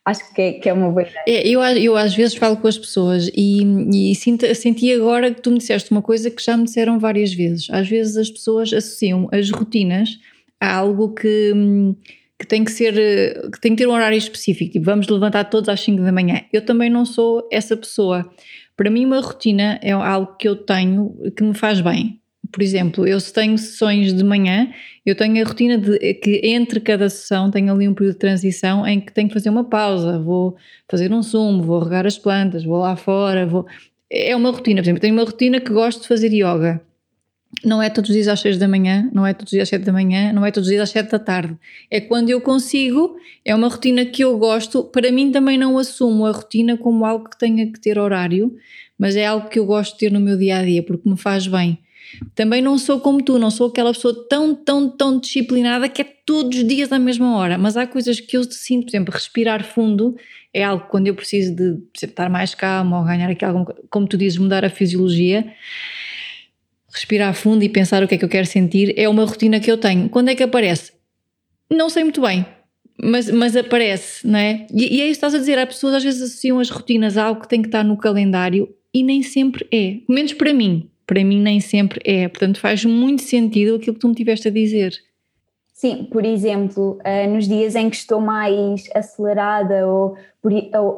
acho 0.05 0.33
que 0.33 0.41
é, 0.41 0.53
que 0.53 0.69
é 0.69 0.73
uma 0.73 0.89
boa 0.89 1.03
ideia. 1.03 1.23
É, 1.27 1.47
eu, 1.47 1.61
eu 1.61 1.95
às 1.95 2.15
vezes 2.15 2.35
falo 2.35 2.57
com 2.57 2.67
as 2.67 2.77
pessoas 2.77 3.29
e, 3.35 3.63
e 4.11 4.15
sinto, 4.15 4.53
senti 4.55 4.91
agora 4.91 5.33
que 5.33 5.41
tu 5.41 5.51
me 5.51 5.57
disseste 5.57 5.91
uma 5.91 6.01
coisa 6.01 6.29
que 6.29 6.43
já 6.43 6.57
me 6.57 6.65
disseram 6.65 6.99
várias 6.99 7.33
vezes. 7.33 7.67
Às 7.69 7.87
vezes 7.87 8.17
as 8.17 8.29
pessoas 8.29 8.73
associam 8.73 9.29
as 9.31 9.49
rotinas 9.49 10.19
a 10.59 10.75
algo 10.75 11.13
que, 11.13 11.53
que 12.39 12.47
tem 12.47 12.63
que 12.63 12.71
ser, 12.71 12.93
que 13.51 13.59
tem 13.59 13.75
que 13.75 13.83
ter 13.83 13.87
um 13.87 13.93
horário 13.93 14.17
específico. 14.17 14.71
Tipo, 14.71 14.85
vamos 14.85 15.07
levantar 15.07 15.45
todos 15.45 15.69
às 15.69 15.81
5 15.81 16.01
da 16.01 16.11
manhã. 16.11 16.41
Eu 16.51 16.63
também 16.63 16.89
não 16.89 17.05
sou 17.05 17.47
essa 17.51 17.75
pessoa. 17.75 18.29
Para 18.75 18.89
mim, 18.89 19.05
uma 19.05 19.19
rotina 19.19 19.79
é 19.81 19.91
algo 19.91 20.35
que 20.37 20.47
eu 20.47 20.55
tenho 20.55 21.15
que 21.35 21.43
me 21.43 21.53
faz 21.53 21.81
bem. 21.81 22.20
Por 22.51 22.61
exemplo, 22.61 23.07
eu 23.07 23.19
se 23.19 23.31
tenho 23.31 23.57
sessões 23.57 24.13
de 24.13 24.23
manhã, 24.23 24.69
eu 25.05 25.15
tenho 25.15 25.43
a 25.43 25.47
rotina 25.47 25.77
de 25.77 25.97
que 26.15 26.41
entre 26.43 26.79
cada 26.79 27.09
sessão 27.09 27.49
tenho 27.49 27.71
ali 27.73 27.87
um 27.87 27.93
período 27.93 28.13
de 28.13 28.19
transição 28.19 28.85
em 28.85 28.99
que 28.99 29.11
tenho 29.13 29.27
que 29.27 29.33
fazer 29.33 29.49
uma 29.49 29.63
pausa, 29.63 30.19
vou 30.19 30.55
fazer 30.89 31.13
um 31.13 31.23
sumo, 31.23 31.63
vou 31.63 31.79
regar 31.79 32.05
as 32.05 32.17
plantas, 32.17 32.63
vou 32.63 32.79
lá 32.79 32.95
fora, 32.95 33.45
vou. 33.45 33.65
É 34.09 34.35
uma 34.35 34.51
rotina, 34.51 34.81
por 34.81 34.85
exemplo, 34.85 35.01
tenho 35.01 35.13
uma 35.13 35.23
rotina 35.23 35.61
que 35.61 35.71
gosto 35.71 36.01
de 36.01 36.07
fazer 36.07 36.33
yoga. 36.33 36.81
Não 37.63 37.81
é 37.81 37.89
todos 37.89 38.09
os 38.09 38.15
dias 38.15 38.27
às 38.27 38.39
6 38.39 38.57
da 38.57 38.67
manhã, 38.67 39.09
não 39.13 39.25
é 39.25 39.33
todos 39.33 39.51
os 39.51 39.51
dias 39.51 39.63
às 39.63 39.69
7 39.69 39.83
da 39.83 39.91
manhã, 39.91 40.31
não 40.33 40.45
é 40.45 40.51
todos 40.51 40.67
os 40.67 40.71
dias 40.71 40.83
às 40.83 40.89
7 40.89 41.11
da 41.11 41.19
tarde. 41.19 41.57
É 41.89 41.99
quando 41.99 42.29
eu 42.29 42.39
consigo, 42.41 43.17
é 43.43 43.53
uma 43.53 43.67
rotina 43.67 44.05
que 44.05 44.23
eu 44.23 44.37
gosto. 44.37 44.85
Para 44.85 45.11
mim 45.11 45.31
também 45.31 45.57
não 45.57 45.77
assumo 45.77 46.25
a 46.25 46.31
rotina 46.31 46.77
como 46.77 47.05
algo 47.05 47.29
que 47.29 47.37
tenha 47.37 47.69
que 47.71 47.79
ter 47.79 47.99
horário, 47.99 48.55
mas 48.97 49.15
é 49.15 49.25
algo 49.25 49.49
que 49.49 49.59
eu 49.59 49.65
gosto 49.65 49.93
de 49.93 49.99
ter 49.99 50.11
no 50.11 50.19
meu 50.19 50.37
dia 50.37 50.59
a 50.59 50.63
dia 50.63 50.81
porque 50.81 51.09
me 51.09 51.17
faz 51.17 51.45
bem. 51.47 51.77
Também 52.35 52.61
não 52.61 52.77
sou 52.77 52.99
como 52.99 53.21
tu, 53.21 53.37
não 53.37 53.49
sou 53.49 53.67
aquela 53.67 53.93
pessoa 53.93 54.27
tão, 54.29 54.53
tão, 54.55 54.89
tão 54.89 55.19
disciplinada 55.19 55.87
que 55.89 56.01
é 56.01 56.05
todos 56.25 56.59
os 56.59 56.67
dias 56.67 56.91
à 56.91 56.99
mesma 56.99 57.35
hora. 57.37 57.57
Mas 57.57 57.77
há 57.77 57.85
coisas 57.85 58.19
que 58.19 58.37
eu 58.37 58.43
sinto, 58.43 58.85
por 58.85 58.91
exemplo, 58.91 59.13
respirar 59.13 59.63
fundo 59.63 60.15
é 60.53 60.63
algo 60.63 60.85
quando 60.89 61.07
eu 61.07 61.15
preciso 61.15 61.55
de 61.55 61.63
exemplo, 61.63 61.89
estar 61.95 62.29
mais 62.29 62.53
calmo 62.53 62.97
ou 62.97 63.03
ganhar 63.05 63.29
aqui 63.29 63.45
algum, 63.45 63.65
como 63.89 64.07
tu 64.07 64.17
dizes, 64.17 64.37
mudar 64.37 64.65
a 64.65 64.69
fisiologia. 64.69 65.53
Respirar 66.93 67.33
fundo 67.33 67.63
e 67.63 67.69
pensar 67.69 68.03
o 68.03 68.07
que 68.07 68.15
é 68.15 68.17
que 68.17 68.25
eu 68.25 68.29
quero 68.29 68.45
sentir 68.45 68.93
é 68.97 69.07
uma 69.07 69.23
rotina 69.23 69.59
que 69.61 69.71
eu 69.71 69.77
tenho. 69.77 70.09
Quando 70.09 70.29
é 70.29 70.35
que 70.35 70.43
aparece? 70.43 70.91
Não 71.69 71.89
sei 71.89 72.03
muito 72.03 72.21
bem, 72.21 72.45
mas, 73.01 73.31
mas 73.31 73.55
aparece, 73.55 74.27
não 74.27 74.37
é? 74.37 74.67
E, 74.73 74.97
e 74.97 75.01
é 75.01 75.05
isso 75.05 75.19
que 75.19 75.25
estás 75.25 75.33
a 75.33 75.37
dizer. 75.37 75.57
Há 75.57 75.65
pessoas 75.65 75.93
às 75.93 76.03
vezes 76.03 76.21
associam 76.21 76.59
as 76.59 76.69
rotinas 76.69 77.17
a 77.17 77.23
algo 77.23 77.41
que 77.41 77.47
tem 77.47 77.61
que 77.61 77.69
estar 77.69 77.83
no 77.83 77.95
calendário 77.95 78.67
e 78.93 79.03
nem 79.03 79.23
sempre 79.23 79.65
é. 79.71 79.99
Menos 80.09 80.33
para 80.33 80.53
mim 80.53 80.89
para 81.11 81.25
mim 81.25 81.41
nem 81.41 81.59
sempre 81.59 81.99
é. 82.05 82.29
Portanto, 82.29 82.57
faz 82.57 82.85
muito 82.85 83.21
sentido 83.21 83.75
aquilo 83.75 83.95
que 83.95 83.99
tu 83.99 84.07
me 84.07 84.15
tiveste 84.15 84.47
a 84.47 84.51
dizer. 84.51 84.93
Sim, 85.73 86.07
por 86.09 86.23
exemplo, 86.23 86.99
uh, 86.99 87.29
nos 87.29 87.49
dias 87.49 87.75
em 87.75 87.89
que 87.89 87.97
estou 87.97 88.21
mais 88.21 88.89
acelerada 88.95 89.85
ou, 89.85 90.15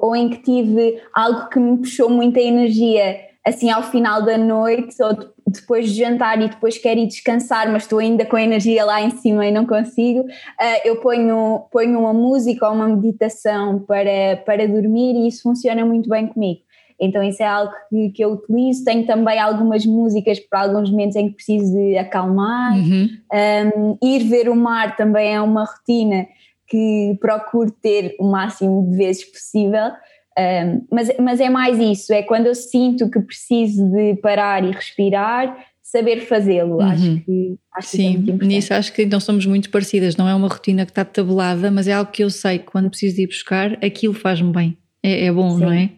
ou, 0.03 0.15
em 0.15 0.29
que 0.29 0.43
tive 0.43 1.01
algo 1.15 1.49
que 1.49 1.57
me 1.57 1.77
puxou 1.77 2.11
muita 2.11 2.39
energia, 2.39 3.21
assim 3.43 3.71
ao 3.71 3.81
final 3.81 4.21
da 4.23 4.37
noite 4.37 5.01
ou 5.01 5.17
depois 5.47 5.89
de 5.89 6.03
jantar 6.03 6.39
e 6.43 6.49
depois 6.49 6.77
quero 6.77 6.99
ir 6.99 7.07
descansar, 7.07 7.71
mas 7.71 7.83
estou 7.83 7.97
ainda 7.97 8.23
com 8.23 8.35
a 8.35 8.43
energia 8.43 8.85
lá 8.85 9.01
em 9.01 9.09
cima 9.09 9.47
e 9.47 9.51
não 9.51 9.65
consigo, 9.65 10.19
uh, 10.19 10.79
eu 10.85 10.97
ponho, 10.97 11.65
ponho 11.71 11.99
uma 11.99 12.13
música 12.13 12.67
ou 12.67 12.75
uma 12.75 12.87
meditação 12.87 13.79
para, 13.79 14.37
para 14.45 14.67
dormir 14.67 15.15
e 15.15 15.27
isso 15.27 15.41
funciona 15.41 15.83
muito 15.83 16.07
bem 16.07 16.27
comigo. 16.27 16.61
Então 16.99 17.23
isso 17.23 17.41
é 17.41 17.47
algo 17.47 17.71
que, 17.89 18.09
que 18.09 18.23
eu 18.23 18.33
utilizo. 18.33 18.83
Tenho 18.83 19.05
também 19.05 19.39
algumas 19.39 19.85
músicas 19.85 20.39
para 20.39 20.61
alguns 20.61 20.89
momentos 20.89 21.15
em 21.15 21.29
que 21.29 21.35
preciso 21.35 21.73
de 21.73 21.97
acalmar. 21.97 22.77
Uhum. 22.77 23.09
Um, 23.33 23.97
ir 24.01 24.23
ver 24.23 24.49
o 24.49 24.55
mar 24.55 24.95
também 24.95 25.33
é 25.33 25.41
uma 25.41 25.65
rotina 25.65 26.25
que 26.67 27.17
procuro 27.19 27.71
ter 27.71 28.15
o 28.19 28.29
máximo 28.29 28.89
de 28.89 28.97
vezes 28.97 29.23
possível. 29.25 29.91
Um, 30.37 30.85
mas, 30.91 31.11
mas 31.19 31.39
é 31.39 31.49
mais 31.49 31.77
isso, 31.77 32.11
é 32.11 32.23
quando 32.23 32.47
eu 32.47 32.55
sinto 32.55 33.09
que 33.09 33.19
preciso 33.19 33.87
de 33.91 34.15
parar 34.15 34.63
e 34.63 34.71
respirar, 34.71 35.55
saber 35.83 36.21
fazê-lo. 36.21 36.77
Uhum. 36.77 36.81
Acho 36.81 37.21
que 37.23 37.55
acho 37.75 37.87
Sim, 37.89 38.23
que 38.23 38.31
é 38.31 38.47
nisso 38.47 38.73
acho 38.73 38.91
que 38.91 39.03
então 39.03 39.19
somos 39.19 39.45
muito 39.45 39.69
parecidas. 39.69 40.15
Não 40.15 40.27
é 40.27 40.33
uma 40.33 40.47
rotina 40.47 40.85
que 40.85 40.91
está 40.91 41.05
tabulada, 41.05 41.69
mas 41.69 41.87
é 41.87 41.93
algo 41.93 42.11
que 42.11 42.23
eu 42.23 42.31
sei 42.31 42.57
que 42.57 42.65
quando 42.65 42.89
preciso 42.89 43.17
de 43.17 43.23
ir 43.23 43.27
buscar, 43.27 43.73
aquilo 43.73 44.13
faz-me 44.13 44.51
bem. 44.51 44.77
É, 45.03 45.25
é 45.25 45.31
bom, 45.31 45.51
Sim. 45.51 45.61
não 45.61 45.71
é? 45.71 45.91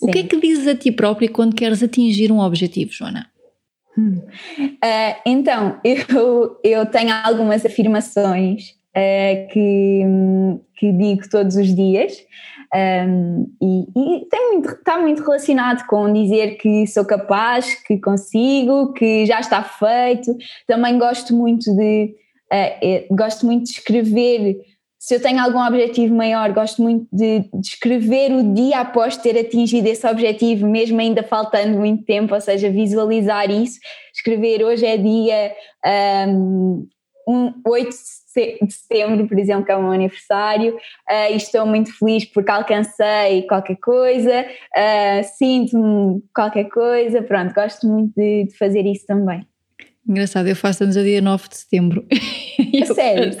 O 0.00 0.06
que 0.08 0.18
é 0.18 0.22
que 0.22 0.40
dizes 0.40 0.66
a 0.66 0.74
ti 0.74 0.90
própria 0.90 1.28
quando 1.28 1.54
queres 1.54 1.82
atingir 1.82 2.32
um 2.32 2.40
objetivo, 2.40 2.92
Joana? 2.92 3.26
Hum. 3.96 4.20
Uh, 4.58 5.14
então, 5.26 5.78
eu, 5.84 6.58
eu 6.64 6.86
tenho 6.86 7.12
algumas 7.24 7.64
afirmações 7.64 8.70
uh, 8.96 9.48
que, 9.52 10.02
que 10.76 10.92
digo 10.92 11.28
todos 11.28 11.56
os 11.56 11.74
dias 11.74 12.16
um, 12.74 13.52
e, 13.60 13.86
e 13.94 14.26
muito, 14.50 14.70
está 14.70 14.98
muito 14.98 15.22
relacionado 15.22 15.86
com 15.86 16.10
dizer 16.10 16.56
que 16.56 16.86
sou 16.86 17.04
capaz, 17.04 17.74
que 17.84 17.98
consigo, 17.98 18.94
que 18.94 19.26
já 19.26 19.40
está 19.40 19.62
feito. 19.62 20.34
Também 20.66 20.98
gosto 20.98 21.34
muito 21.36 21.74
de, 21.76 22.14
uh, 22.50 23.14
gosto 23.14 23.44
muito 23.44 23.64
de 23.64 23.72
escrever 23.72 24.56
se 25.02 25.16
eu 25.16 25.20
tenho 25.20 25.42
algum 25.42 25.58
objetivo 25.58 26.14
maior, 26.14 26.52
gosto 26.52 26.80
muito 26.80 27.08
de, 27.12 27.44
descrever 27.54 28.30
o 28.30 28.54
dia 28.54 28.78
após 28.78 29.16
ter 29.16 29.36
atingido 29.36 29.88
esse 29.88 30.06
objetivo, 30.06 30.64
mesmo 30.64 31.00
ainda 31.00 31.24
faltando 31.24 31.76
muito 31.76 32.04
tempo, 32.04 32.32
ou 32.32 32.40
seja, 32.40 32.70
visualizar 32.70 33.50
isso. 33.50 33.80
Escrever 34.14 34.62
hoje 34.62 34.86
é 34.86 34.96
dia 34.96 35.52
um, 36.28 36.88
um, 37.28 37.52
8 37.66 37.90
de 37.90 38.72
setembro, 38.72 39.26
por 39.26 39.36
exemplo, 39.40 39.64
que 39.64 39.72
é 39.72 39.76
o 39.76 39.82
meu 39.82 39.90
aniversário, 39.90 40.76
uh, 40.76 41.32
e 41.32 41.36
estou 41.36 41.66
muito 41.66 41.92
feliz 41.98 42.24
porque 42.24 42.52
alcancei 42.52 43.42
qualquer 43.48 43.78
coisa, 43.82 44.46
uh, 44.46 45.24
sinto-me 45.36 46.22
qualquer 46.32 46.68
coisa, 46.68 47.20
pronto, 47.22 47.52
gosto 47.52 47.88
muito 47.88 48.14
de, 48.14 48.44
de 48.44 48.56
fazer 48.56 48.86
isso 48.86 49.04
também. 49.04 49.44
Engraçado, 50.08 50.48
eu 50.48 50.56
faço 50.56 50.82
anos 50.82 50.96
a 50.96 51.02
dia 51.02 51.20
9 51.20 51.48
de 51.48 51.56
setembro. 51.56 52.04
eu, 52.72 52.86
Sério? 52.94 53.32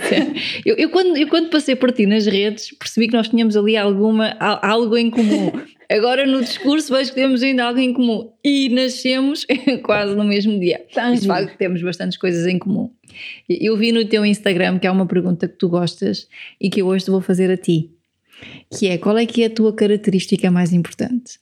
Eu, 0.64 0.76
eu, 0.76 0.90
quando, 0.90 1.16
eu 1.16 1.28
quando 1.28 1.50
passei 1.50 1.74
por 1.74 1.90
ti 1.90 2.06
nas 2.06 2.26
redes 2.26 2.70
percebi 2.78 3.08
que 3.08 3.14
nós 3.14 3.28
tínhamos 3.28 3.56
ali 3.56 3.76
alguma, 3.76 4.30
algo 4.38 4.96
em 4.96 5.10
comum. 5.10 5.50
Agora 5.90 6.24
no 6.24 6.40
discurso 6.40 6.94
vejo 6.94 7.10
que 7.10 7.16
temos 7.16 7.42
ainda 7.42 7.64
algo 7.64 7.78
em 7.78 7.92
comum 7.92 8.32
e 8.42 8.68
nascemos 8.70 9.44
quase 9.82 10.14
no 10.14 10.24
mesmo 10.24 10.58
dia. 10.58 10.82
Isso 11.12 11.26
faz 11.26 11.50
que 11.50 11.58
temos 11.58 11.82
bastantes 11.82 12.16
coisas 12.16 12.46
em 12.46 12.58
comum. 12.58 12.90
Eu 13.48 13.76
vi 13.76 13.92
no 13.92 14.04
teu 14.06 14.24
Instagram 14.24 14.78
que 14.78 14.86
há 14.86 14.92
uma 14.92 15.04
pergunta 15.04 15.46
que 15.46 15.58
tu 15.58 15.68
gostas 15.68 16.28
e 16.58 16.70
que 16.70 16.80
eu 16.80 16.86
hoje 16.86 17.04
te 17.04 17.10
vou 17.10 17.20
fazer 17.20 17.50
a 17.50 17.58
ti. 17.58 17.90
Que 18.70 18.88
é, 18.88 18.98
qual 18.98 19.18
é 19.18 19.26
que 19.26 19.42
é 19.42 19.46
a 19.46 19.50
tua 19.50 19.74
característica 19.74 20.50
mais 20.50 20.72
importante? 20.72 21.38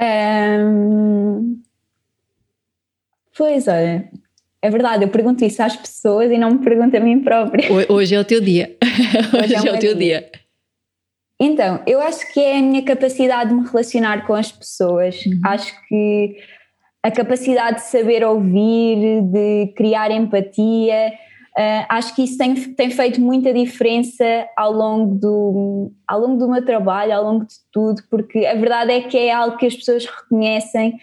um... 0.00 1.62
Pois, 3.36 3.66
olha, 3.68 4.08
é 4.62 4.70
verdade, 4.70 5.04
eu 5.04 5.08
pergunto 5.08 5.44
isso 5.44 5.62
às 5.62 5.76
pessoas 5.76 6.30
e 6.30 6.38
não 6.38 6.50
me 6.52 6.58
pergunto 6.58 6.96
a 6.96 7.00
mim 7.00 7.20
própria. 7.20 7.68
Hoje 7.88 8.14
é 8.14 8.20
o 8.20 8.24
teu 8.24 8.40
dia. 8.40 8.76
Hoje, 9.34 9.56
Hoje 9.56 9.68
é, 9.68 9.72
o 9.72 9.78
teu 9.78 9.94
dia. 9.94 10.20
dia. 10.20 10.30
Então, 11.40 11.82
eu 11.86 12.00
acho 12.00 12.32
que 12.32 12.40
é 12.40 12.58
a 12.58 12.62
minha 12.62 12.82
capacidade 12.82 13.50
de 13.50 13.56
me 13.56 13.66
relacionar 13.66 14.26
com 14.26 14.34
as 14.34 14.52
pessoas. 14.52 15.26
Uhum. 15.26 15.40
Acho 15.44 15.74
que 15.88 16.36
a 17.02 17.10
capacidade 17.10 17.78
de 17.78 17.86
saber 17.88 18.24
ouvir, 18.24 19.20
de 19.22 19.72
criar 19.76 20.10
empatia, 20.10 21.12
uh, 21.58 21.86
acho 21.90 22.14
que 22.14 22.22
isso 22.22 22.38
tem, 22.38 22.54
tem 22.54 22.88
feito 22.88 23.20
muita 23.20 23.52
diferença 23.52 24.24
ao 24.56 24.72
longo, 24.72 25.14
do, 25.16 25.92
ao 26.08 26.20
longo 26.20 26.38
do 26.38 26.50
meu 26.50 26.64
trabalho, 26.64 27.12
ao 27.12 27.24
longo 27.24 27.44
de 27.44 27.56
tudo, 27.70 28.00
porque 28.08 28.46
a 28.46 28.54
verdade 28.54 28.92
é 28.92 29.00
que 29.02 29.18
é 29.18 29.32
algo 29.32 29.58
que 29.58 29.66
as 29.66 29.74
pessoas 29.74 30.06
reconhecem 30.06 30.94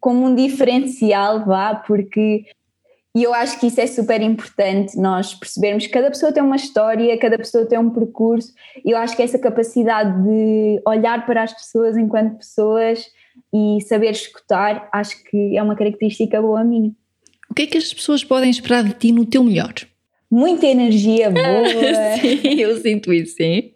como 0.00 0.26
um 0.26 0.34
diferencial, 0.34 1.44
vá, 1.44 1.74
porque 1.74 2.44
e 3.16 3.22
eu 3.22 3.32
acho 3.32 3.58
que 3.58 3.68
isso 3.68 3.80
é 3.80 3.86
super 3.86 4.20
importante, 4.20 4.94
nós 4.98 5.32
percebermos 5.32 5.86
que 5.86 5.92
cada 5.92 6.10
pessoa 6.10 6.30
tem 6.30 6.42
uma 6.42 6.56
história, 6.56 7.18
cada 7.18 7.38
pessoa 7.38 7.64
tem 7.64 7.78
um 7.78 7.88
percurso, 7.88 8.52
e 8.84 8.90
eu 8.90 8.98
acho 8.98 9.16
que 9.16 9.22
essa 9.22 9.38
capacidade 9.38 10.22
de 10.22 10.82
olhar 10.86 11.24
para 11.24 11.42
as 11.42 11.50
pessoas 11.50 11.96
enquanto 11.96 12.36
pessoas 12.36 13.06
e 13.54 13.80
saber 13.86 14.10
escutar, 14.10 14.86
acho 14.92 15.24
que 15.24 15.56
é 15.56 15.62
uma 15.62 15.74
característica 15.74 16.42
boa 16.42 16.62
minha. 16.62 16.92
O 17.50 17.54
que 17.54 17.62
é 17.62 17.66
que 17.66 17.78
as 17.78 17.94
pessoas 17.94 18.22
podem 18.22 18.50
esperar 18.50 18.84
de 18.84 18.92
ti 18.92 19.12
no 19.12 19.24
teu 19.24 19.42
melhor? 19.42 19.72
Muita 20.30 20.66
energia 20.66 21.30
boa. 21.32 22.18
sim, 22.20 22.60
eu 22.60 22.76
sinto 22.82 23.14
isso, 23.14 23.36
sim. 23.36 23.72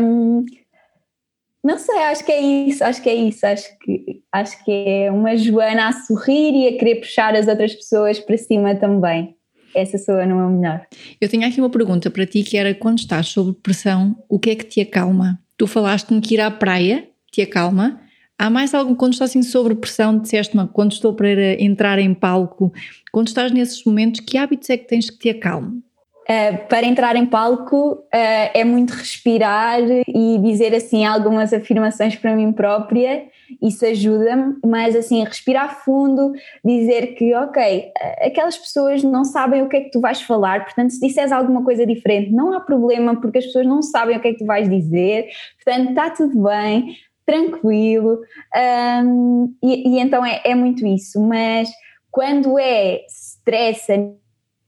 Um, 0.00 0.46
não 1.64 1.78
sei, 1.78 1.96
acho 1.96 2.24
que 2.26 2.30
é 2.30 2.40
isso, 2.40 2.84
acho 2.84 3.02
que 3.02 3.08
é 3.08 3.14
isso, 3.14 3.46
acho 3.46 3.78
que, 3.78 4.22
acho 4.30 4.64
que 4.64 4.70
é 4.70 5.10
uma 5.10 5.34
Joana 5.34 5.88
a 5.88 5.92
sorrir 5.92 6.52
e 6.54 6.68
a 6.68 6.78
querer 6.78 6.96
puxar 6.96 7.34
as 7.34 7.48
outras 7.48 7.74
pessoas 7.74 8.20
para 8.20 8.36
cima 8.36 8.74
também. 8.74 9.34
Essa 9.74 9.96
sou 9.96 10.14
eu, 10.16 10.28
não 10.28 10.46
é 10.46 10.52
melhor. 10.52 10.86
Eu 11.18 11.26
tinha 11.26 11.48
aqui 11.48 11.60
uma 11.60 11.70
pergunta 11.70 12.10
para 12.10 12.26
ti 12.26 12.42
que 12.42 12.58
era 12.58 12.74
quando 12.74 12.98
estás 12.98 13.28
sob 13.28 13.54
pressão, 13.62 14.14
o 14.28 14.38
que 14.38 14.50
é 14.50 14.54
que 14.54 14.64
te 14.64 14.82
acalma? 14.82 15.40
Tu 15.56 15.66
falaste-me 15.66 16.20
que 16.20 16.34
ir 16.34 16.40
à 16.40 16.50
praia 16.50 17.08
te 17.32 17.40
acalma. 17.40 17.98
Há 18.38 18.50
mais 18.50 18.74
algum, 18.74 18.94
quando 18.94 19.14
estás 19.14 19.30
assim 19.30 19.42
sob 19.42 19.74
pressão, 19.76 20.18
disseste-me, 20.18 20.68
quando 20.68 20.92
estou 20.92 21.14
para 21.14 21.60
entrar 21.60 21.98
em 21.98 22.12
palco, 22.12 22.72
quando 23.10 23.28
estás 23.28 23.50
nesses 23.50 23.82
momentos, 23.84 24.20
que 24.20 24.36
hábitos 24.36 24.68
é 24.68 24.76
que 24.76 24.86
tens 24.86 25.08
que 25.08 25.18
te 25.18 25.30
acalme? 25.30 25.82
Uh, 26.24 26.66
para 26.68 26.86
entrar 26.86 27.16
em 27.16 27.26
palco 27.26 27.92
uh, 27.92 28.50
é 28.54 28.64
muito 28.64 28.94
respirar 28.94 29.80
e 30.08 30.38
dizer 30.38 30.74
assim 30.74 31.04
algumas 31.04 31.52
afirmações 31.52 32.16
para 32.16 32.34
mim 32.34 32.50
própria, 32.50 33.26
isso 33.60 33.84
ajuda-me, 33.84 34.56
mas 34.64 34.96
assim, 34.96 35.22
respirar 35.22 35.84
fundo, 35.84 36.32
dizer 36.64 37.14
que 37.14 37.34
ok, 37.34 37.92
aquelas 38.24 38.56
pessoas 38.56 39.02
não 39.02 39.22
sabem 39.22 39.62
o 39.62 39.68
que 39.68 39.76
é 39.76 39.80
que 39.82 39.90
tu 39.90 40.00
vais 40.00 40.22
falar, 40.22 40.64
portanto, 40.64 40.92
se 40.92 41.06
disseres 41.06 41.30
alguma 41.30 41.62
coisa 41.62 41.84
diferente, 41.84 42.30
não 42.30 42.54
há 42.54 42.60
problema, 42.60 43.20
porque 43.20 43.38
as 43.38 43.44
pessoas 43.44 43.66
não 43.66 43.82
sabem 43.82 44.16
o 44.16 44.20
que 44.20 44.28
é 44.28 44.32
que 44.32 44.38
tu 44.38 44.46
vais 44.46 44.66
dizer, 44.66 45.28
portanto, 45.62 45.90
está 45.90 46.08
tudo 46.08 46.42
bem, 46.42 46.96
tranquilo, 47.26 48.20
um, 49.04 49.54
e, 49.62 49.90
e, 49.90 49.98
então 49.98 50.24
é, 50.24 50.40
é 50.42 50.54
muito 50.54 50.86
isso, 50.86 51.20
mas 51.20 51.68
quando 52.10 52.58
é 52.58 53.04
stress 53.08 53.90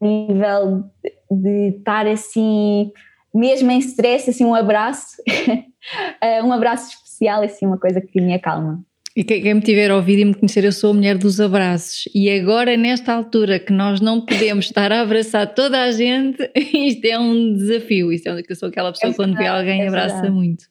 nível 0.00 0.84
de 1.30 1.76
estar 1.78 2.06
assim, 2.06 2.90
mesmo 3.34 3.70
em 3.70 3.78
stress, 3.78 4.30
assim, 4.30 4.44
um 4.44 4.54
abraço, 4.54 5.16
eh, 6.22 6.42
um 6.42 6.52
abraço 6.52 6.90
especial, 6.90 7.42
assim, 7.42 7.66
uma 7.66 7.78
coisa 7.78 8.00
que 8.00 8.20
me 8.20 8.34
acalma. 8.34 8.84
E 9.16 9.24
quem 9.24 9.54
me 9.54 9.62
tiver 9.62 9.90
ouvido 9.90 10.20
e 10.20 10.24
me 10.26 10.34
conhecer, 10.34 10.62
eu 10.62 10.72
sou 10.72 10.90
a 10.90 10.94
mulher 10.94 11.16
dos 11.16 11.40
abraços. 11.40 12.06
E 12.14 12.28
agora, 12.28 12.76
nesta 12.76 13.14
altura 13.14 13.58
que 13.58 13.72
nós 13.72 13.98
não 13.98 14.20
podemos 14.20 14.66
estar 14.66 14.92
a 14.92 15.00
abraçar 15.00 15.54
toda 15.54 15.84
a 15.84 15.90
gente, 15.90 16.38
isto 16.54 17.02
é 17.06 17.18
um 17.18 17.54
desafio. 17.54 18.12
Isto 18.12 18.28
é, 18.28 18.42
eu 18.46 18.54
sou 18.54 18.68
aquela 18.68 18.92
pessoa 18.92 19.10
que 19.10 19.14
é 19.14 19.24
quando 19.24 19.34
vê 19.34 19.46
alguém 19.46 19.80
é 19.80 19.88
abraça 19.88 20.16
verdade. 20.16 20.34
muito. 20.34 20.66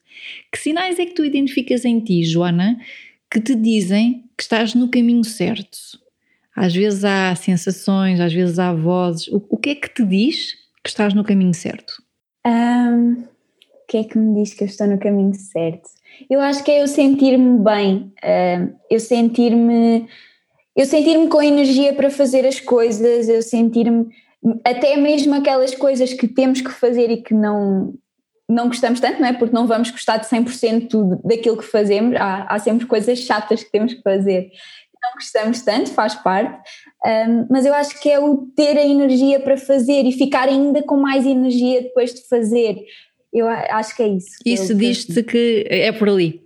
Que 0.52 0.60
sinais 0.60 1.00
é 1.00 1.08
que 1.08 1.16
tu 1.16 1.26
identificas 1.26 1.84
em 1.86 2.00
ti, 2.00 2.24
Joana, 2.24 2.78
que 3.32 3.42
te 3.42 3.56
dizem 3.56 4.24
que 4.38 4.44
estás 4.44 4.76
no 4.76 4.92
caminho 4.92 5.24
certo? 5.24 6.05
Às 6.56 6.74
vezes 6.74 7.04
há 7.04 7.36
sensações, 7.36 8.20
às 8.20 8.34
vezes 8.34 8.58
há 8.60 8.74
vozes. 8.74 9.28
O, 9.28 9.46
o 9.50 9.58
que 9.58 9.72
é 9.72 9.76
que 9.76 9.90
te 9.90 10.06
diz 10.06 10.54
que 10.84 10.90
estás 10.90 11.14
no 11.14 11.24
caminho 11.24 11.54
certo? 11.54 12.02
Um, 12.46 13.14
o 13.14 13.88
que 13.88 13.98
é 13.98 14.04
que 14.04 14.18
me 14.18 14.42
diz 14.42 14.54
que 14.54 14.64
eu 14.64 14.68
estou 14.68 14.88
no 14.88 15.00
caminho 15.00 15.34
certo? 15.34 15.90
Eu 16.30 16.40
acho 16.40 16.64
que 16.64 16.72
é 16.72 16.82
eu 16.82 16.88
sentir-me 16.88 17.60
bem, 17.60 18.14
eu 18.90 19.00
sentir-me 19.00 20.08
eu 20.76 20.86
sentir-me 20.86 21.28
com 21.30 21.42
energia 21.42 21.94
para 21.94 22.10
fazer 22.10 22.46
as 22.46 22.60
coisas, 22.60 23.30
eu 23.30 23.42
sentir-me 23.42 24.08
até 24.64 24.98
mesmo 24.98 25.34
aquelas 25.34 25.74
coisas 25.74 26.14
que 26.14 26.28
temos 26.28 26.62
que 26.62 26.72
fazer 26.72 27.10
e 27.10 27.22
que 27.22 27.34
não 27.34 27.94
não 28.48 28.68
gostamos 28.68 29.00
tanto, 29.00 29.20
não 29.20 29.28
é? 29.28 29.34
Porque 29.34 29.56
não 29.56 29.66
vamos 29.66 29.90
gostar 29.90 30.18
de 30.18 30.28
100% 30.28 31.20
daquilo 31.24 31.58
que 31.58 31.64
fazemos, 31.64 32.16
há, 32.16 32.44
há 32.44 32.60
sempre 32.60 32.86
coisas 32.86 33.18
chatas 33.20 33.64
que 33.64 33.72
temos 33.72 33.96
que 33.96 34.04
fazer 34.04 34.52
não 35.06 35.14
gostamos 35.14 35.62
tanto, 35.62 35.92
faz 35.92 36.16
parte, 36.16 36.70
um, 37.06 37.48
mas 37.50 37.66
eu 37.66 37.74
acho 37.74 38.00
que 38.02 38.10
é 38.10 38.20
o 38.20 38.48
ter 38.56 38.78
a 38.78 38.86
energia 38.86 39.40
para 39.40 39.58
fazer 39.58 40.04
e 40.04 40.12
ficar 40.12 40.50
ainda 40.50 40.82
com 40.84 40.98
mais 40.98 41.26
energia 41.26 41.82
depois 41.82 42.14
de 42.14 42.28
fazer. 42.28 42.78
Eu 43.32 43.48
acho 43.48 43.96
que 43.96 44.04
é 44.04 44.08
isso. 44.08 44.38
Isso 44.46 44.74
diz-te 44.74 45.22
que 45.22 45.66
é 45.70 45.92
por 45.92 46.10
ali. 46.10 46.42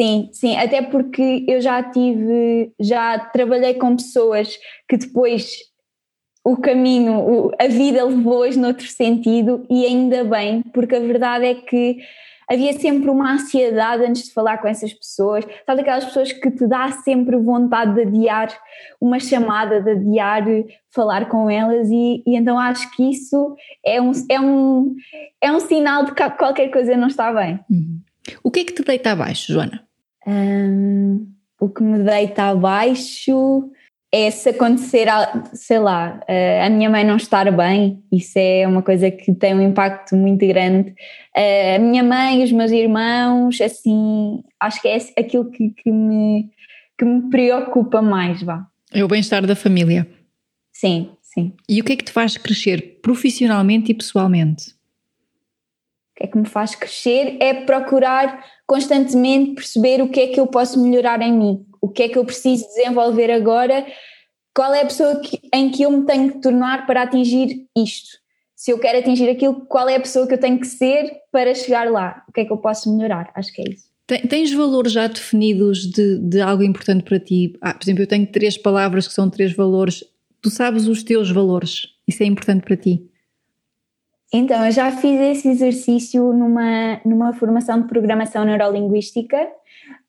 Sim, 0.00 0.30
sim, 0.32 0.56
até 0.56 0.80
porque 0.80 1.44
eu 1.46 1.60
já 1.60 1.82
tive, 1.82 2.72
já 2.80 3.18
trabalhei 3.18 3.74
com 3.74 3.94
pessoas 3.96 4.58
que 4.88 4.96
depois 4.96 5.58
o 6.42 6.56
caminho, 6.56 7.50
a 7.60 7.68
vida 7.68 8.02
levou-as 8.04 8.56
noutro 8.56 8.86
sentido 8.86 9.66
e 9.68 9.84
ainda 9.84 10.24
bem, 10.24 10.62
porque 10.72 10.96
a 10.96 11.00
verdade 11.00 11.44
é 11.44 11.54
que 11.54 11.98
havia 12.50 12.72
sempre 12.72 13.08
uma 13.08 13.32
ansiedade 13.34 14.04
antes 14.04 14.24
de 14.24 14.32
falar 14.32 14.58
com 14.58 14.66
essas 14.66 14.92
pessoas, 14.92 15.44
sabe 15.64 15.82
aquelas 15.82 16.04
pessoas 16.04 16.32
que 16.32 16.50
te 16.50 16.66
dá 16.66 16.90
sempre 16.90 17.36
vontade 17.36 17.94
de 17.94 18.02
adiar 18.02 18.58
uma 19.00 19.20
chamada, 19.20 19.80
de 19.80 19.90
adiar 19.92 20.44
falar 20.90 21.28
com 21.28 21.48
elas 21.48 21.88
e, 21.88 22.24
e 22.26 22.36
então 22.36 22.58
acho 22.58 22.90
que 22.96 23.08
isso 23.08 23.54
é 23.86 24.02
um, 24.02 24.10
é, 24.28 24.40
um, 24.40 24.96
é 25.40 25.52
um 25.52 25.60
sinal 25.60 26.04
de 26.04 26.12
que 26.12 26.30
qualquer 26.30 26.68
coisa 26.70 26.96
não 26.96 27.06
está 27.06 27.32
bem. 27.32 27.60
Uhum. 27.70 28.00
O 28.42 28.50
que 28.50 28.60
é 28.60 28.64
que 28.64 28.74
te 28.74 28.82
deita 28.82 29.12
abaixo, 29.12 29.52
Joana? 29.52 29.84
Um, 30.26 31.26
o 31.60 31.68
que 31.68 31.82
me 31.82 32.00
deita 32.00 32.44
abaixo 32.44 33.70
é 34.12 34.30
se 34.30 34.48
acontecer, 34.48 35.06
sei 35.52 35.78
lá, 35.78 36.20
a 36.64 36.68
minha 36.68 36.90
mãe 36.90 37.04
não 37.04 37.16
estar 37.16 37.50
bem, 37.52 38.02
isso 38.10 38.38
é 38.38 38.66
uma 38.66 38.82
coisa 38.82 39.08
que 39.10 39.32
tem 39.32 39.54
um 39.54 39.62
impacto 39.62 40.16
muito 40.16 40.44
grande. 40.46 40.94
A 41.34 41.78
minha 41.78 42.02
mãe, 42.02 42.42
os 42.42 42.50
meus 42.50 42.72
irmãos, 42.72 43.60
assim, 43.60 44.42
acho 44.58 44.82
que 44.82 44.88
é 44.88 44.96
aquilo 45.16 45.48
que, 45.50 45.70
que 45.70 45.92
me, 45.92 46.50
que 46.98 47.04
me 47.04 47.30
preocupa 47.30 48.02
mais, 48.02 48.42
vá. 48.42 48.66
É 48.92 49.04
o 49.04 49.08
bem-estar 49.08 49.46
da 49.46 49.54
família. 49.54 50.08
Sim, 50.72 51.10
sim. 51.22 51.52
E 51.68 51.80
o 51.80 51.84
que 51.84 51.92
é 51.92 51.96
que 51.96 52.04
te 52.04 52.12
faz 52.12 52.36
crescer 52.36 52.98
profissionalmente 53.00 53.92
e 53.92 53.94
pessoalmente? 53.94 54.70
O 54.70 56.14
que 56.16 56.24
é 56.24 56.26
que 56.26 56.36
me 56.36 56.48
faz 56.48 56.74
crescer 56.74 57.36
é 57.40 57.54
procurar 57.54 58.44
constantemente 58.66 59.54
perceber 59.54 60.02
o 60.02 60.08
que 60.08 60.20
é 60.20 60.26
que 60.26 60.40
eu 60.40 60.48
posso 60.48 60.82
melhorar 60.82 61.22
em 61.22 61.32
mim 61.32 61.69
o 61.80 61.88
que 61.88 62.04
é 62.04 62.08
que 62.08 62.18
eu 62.18 62.24
preciso 62.24 62.66
desenvolver 62.68 63.30
agora, 63.30 63.86
qual 64.54 64.74
é 64.74 64.82
a 64.82 64.86
pessoa 64.86 65.20
que, 65.20 65.40
em 65.54 65.70
que 65.70 65.82
eu 65.82 65.90
me 65.90 66.04
tenho 66.04 66.32
que 66.32 66.40
tornar 66.40 66.86
para 66.86 67.02
atingir 67.02 67.66
isto. 67.76 68.18
Se 68.54 68.70
eu 68.70 68.78
quero 68.78 68.98
atingir 68.98 69.30
aquilo, 69.30 69.64
qual 69.66 69.88
é 69.88 69.96
a 69.96 70.00
pessoa 70.00 70.26
que 70.26 70.34
eu 70.34 70.38
tenho 70.38 70.60
que 70.60 70.66
ser 70.66 71.10
para 71.32 71.54
chegar 71.54 71.90
lá? 71.90 72.22
O 72.28 72.32
que 72.32 72.42
é 72.42 72.44
que 72.44 72.52
eu 72.52 72.58
posso 72.58 72.94
melhorar? 72.94 73.30
Acho 73.34 73.52
que 73.52 73.62
é 73.62 73.70
isso. 73.70 73.88
Tens 74.28 74.52
valores 74.52 74.92
já 74.92 75.06
definidos 75.06 75.86
de, 75.86 76.18
de 76.18 76.40
algo 76.40 76.62
importante 76.62 77.04
para 77.04 77.18
ti? 77.20 77.56
Ah, 77.62 77.72
por 77.72 77.84
exemplo, 77.84 78.02
eu 78.02 78.08
tenho 78.08 78.26
três 78.26 78.58
palavras 78.58 79.06
que 79.06 79.14
são 79.14 79.30
três 79.30 79.54
valores. 79.54 80.04
Tu 80.42 80.50
sabes 80.50 80.88
os 80.88 81.02
teus 81.02 81.30
valores? 81.30 81.86
Isso 82.06 82.22
é 82.22 82.26
importante 82.26 82.64
para 82.64 82.76
ti? 82.76 83.08
Então, 84.32 84.64
eu 84.66 84.72
já 84.72 84.92
fiz 84.92 85.20
esse 85.20 85.48
exercício 85.48 86.32
numa, 86.32 87.00
numa 87.04 87.32
formação 87.32 87.80
de 87.80 87.88
programação 87.88 88.44
neurolinguística. 88.44 89.36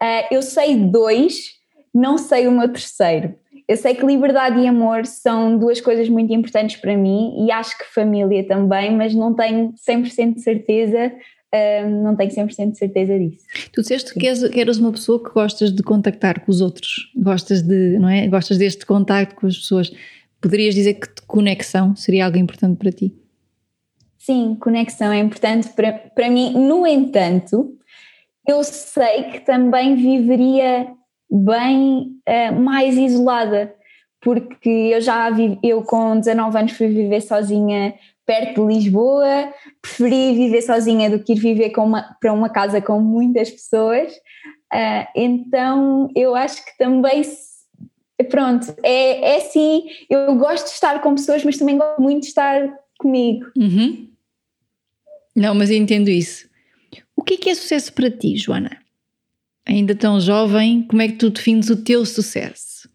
Uh, 0.02 0.28
eu 0.30 0.42
sei 0.42 0.76
dois 0.76 1.61
não 1.94 2.18
sei 2.18 2.48
o 2.48 2.52
meu 2.52 2.70
terceiro. 2.70 3.36
Eu 3.68 3.78
sei 3.78 3.96
que 3.96 4.06
liberdade 4.06 4.60
e 4.60 4.68
amor 4.68 5.06
são 5.06 5.58
duas 5.58 5.80
coisas 5.80 6.10
muito 6.10 6.34
importantes 6.34 6.76
para 6.76 6.98
mim 6.98 7.46
e 7.46 7.52
acho 7.52 7.78
que 7.78 7.86
família 7.86 8.46
também, 8.46 8.96
mas 8.96 9.14
não 9.16 9.34
tenho 9.34 9.74
100% 9.74 10.34
de 10.36 10.42
certeza, 10.42 11.14
uh, 11.54 11.90
não 12.04 12.16
tenho 12.16 12.32
100% 12.32 12.72
de 12.72 12.78
certeza 12.78 13.18
disso. 13.18 13.46
Tu 13.72 13.82
disseste 13.82 14.14
que 14.14 14.28
eras, 14.28 14.50
que 14.50 14.60
eras 14.60 14.78
uma 14.78 14.92
pessoa 14.92 15.24
que 15.24 15.30
gostas 15.32 15.72
de 15.72 15.84
contactar 15.84 16.44
com 16.44 16.52
os 16.52 16.60
outros, 16.60 17.12
gostas 17.16 17.62
de, 17.62 17.98
não 17.98 18.10
é? 18.10 18.28
Gostas 18.28 18.58
deste 18.58 18.86
contacto 18.86 19.36
com 19.36 19.48
as 19.48 19.58
pessoas. 19.58 19.92
Poderias 20.42 20.76
dizer 20.76 20.96
que 20.96 21.08
conexão 21.28 21.96
seria 21.96 22.26
algo 22.26 22.38
importante 22.38 22.78
para 22.78 22.92
ti? 22.92 23.16
Sim, 24.18 24.56
conexão 24.60 25.12
é 25.12 25.20
importante 25.20 25.70
para, 25.70 25.94
para 25.94 26.30
mim. 26.30 26.52
No 26.54 26.86
entanto, 26.86 27.78
eu 28.48 28.64
sei 28.64 29.24
que 29.32 29.40
também 29.40 29.96
viveria 29.96 30.88
bem 31.32 32.20
uh, 32.28 32.60
mais 32.60 32.98
isolada, 32.98 33.74
porque 34.20 34.70
eu 34.70 35.02
já 35.02 35.30
eu 35.64 35.82
com 35.84 36.20
19 36.20 36.58
anos 36.58 36.72
fui 36.74 36.88
viver 36.88 37.22
sozinha 37.22 37.94
perto 38.26 38.68
de 38.68 38.74
Lisboa, 38.74 39.52
preferi 39.82 40.34
viver 40.36 40.62
sozinha 40.62 41.10
do 41.10 41.20
que 41.20 41.34
ir 41.34 41.40
viver 41.40 41.74
uma, 41.78 42.16
para 42.20 42.32
uma 42.32 42.50
casa 42.50 42.82
com 42.82 43.00
muitas 43.00 43.50
pessoas, 43.50 44.12
uh, 44.74 45.08
então 45.16 46.10
eu 46.16 46.36
acho 46.36 46.64
que 46.66 46.78
também 46.78 47.24
pronto, 48.30 48.76
é, 48.84 49.34
é 49.34 49.38
assim, 49.38 49.84
eu 50.10 50.36
gosto 50.36 50.66
de 50.66 50.74
estar 50.74 51.02
com 51.02 51.16
pessoas, 51.16 51.44
mas 51.44 51.58
também 51.58 51.78
gosto 51.78 52.02
muito 52.02 52.22
de 52.22 52.28
estar 52.28 52.70
comigo. 53.00 53.48
Uhum. 53.58 54.10
Não, 55.36 55.56
mas 55.56 55.70
eu 55.70 55.78
entendo 55.78 56.10
isso. 56.10 56.50
O 57.16 57.24
que 57.24 57.36
é 57.36 57.38
que 57.38 57.50
é 57.50 57.56
sucesso 57.56 57.94
para 57.94 58.12
ti, 58.12 58.38
Joana? 58.38 58.81
Ainda 59.72 59.96
tão 59.96 60.20
jovem, 60.20 60.84
como 60.84 61.02
é 61.02 61.08
que 61.08 61.16
tu 61.16 61.30
defines 61.30 61.70
o 61.70 61.84
teu 61.84 62.06
sucesso? 62.06 62.90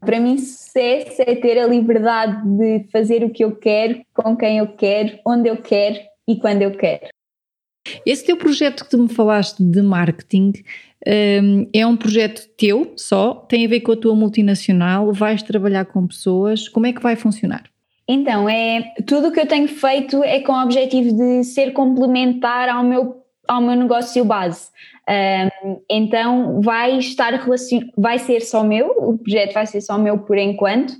Para 0.00 0.20
mim, 0.20 0.36
sucesso 0.36 1.22
é 1.22 1.34
ter 1.34 1.58
a 1.58 1.66
liberdade 1.66 2.42
de 2.58 2.86
fazer 2.90 3.24
o 3.24 3.30
que 3.30 3.44
eu 3.44 3.56
quero, 3.56 4.00
com 4.12 4.36
quem 4.36 4.58
eu 4.58 4.66
quero, 4.68 5.18
onde 5.26 5.48
eu 5.48 5.56
quero 5.56 5.98
e 6.28 6.36
quando 6.36 6.62
eu 6.62 6.72
quero. 6.72 7.06
Esse 8.04 8.24
teu 8.24 8.36
projeto 8.36 8.84
que 8.84 8.90
tu 8.90 8.98
me 8.98 9.08
falaste 9.08 9.62
de 9.62 9.82
marketing 9.82 10.52
um, 11.06 11.68
é 11.72 11.86
um 11.86 11.96
projeto 11.96 12.48
teu 12.56 12.92
só? 12.96 13.34
Tem 13.34 13.64
a 13.64 13.68
ver 13.68 13.80
com 13.80 13.92
a 13.92 13.96
tua 13.96 14.14
multinacional? 14.14 15.12
Vais 15.12 15.42
trabalhar 15.42 15.84
com 15.86 16.06
pessoas? 16.06 16.68
Como 16.68 16.86
é 16.86 16.92
que 16.92 17.02
vai 17.02 17.16
funcionar? 17.16 17.64
Então, 18.06 18.48
é, 18.48 18.92
tudo 19.06 19.28
o 19.28 19.32
que 19.32 19.40
eu 19.40 19.46
tenho 19.46 19.68
feito 19.68 20.22
é 20.24 20.40
com 20.40 20.52
o 20.52 20.62
objetivo 20.62 21.16
de 21.16 21.44
ser 21.44 21.72
complementar 21.72 22.68
ao 22.68 22.84
meu, 22.84 23.21
ao 23.48 23.60
meu 23.60 23.76
negócio 23.76 24.24
base. 24.24 24.70
Um, 25.08 25.80
então 25.90 26.60
vai 26.60 26.98
estar 26.98 27.32
relacion... 27.34 27.80
vai 27.96 28.18
ser 28.18 28.40
só 28.40 28.62
meu, 28.62 28.88
o 28.98 29.18
projeto 29.18 29.54
vai 29.54 29.66
ser 29.66 29.80
só 29.80 29.98
meu 29.98 30.18
por 30.18 30.38
enquanto. 30.38 30.94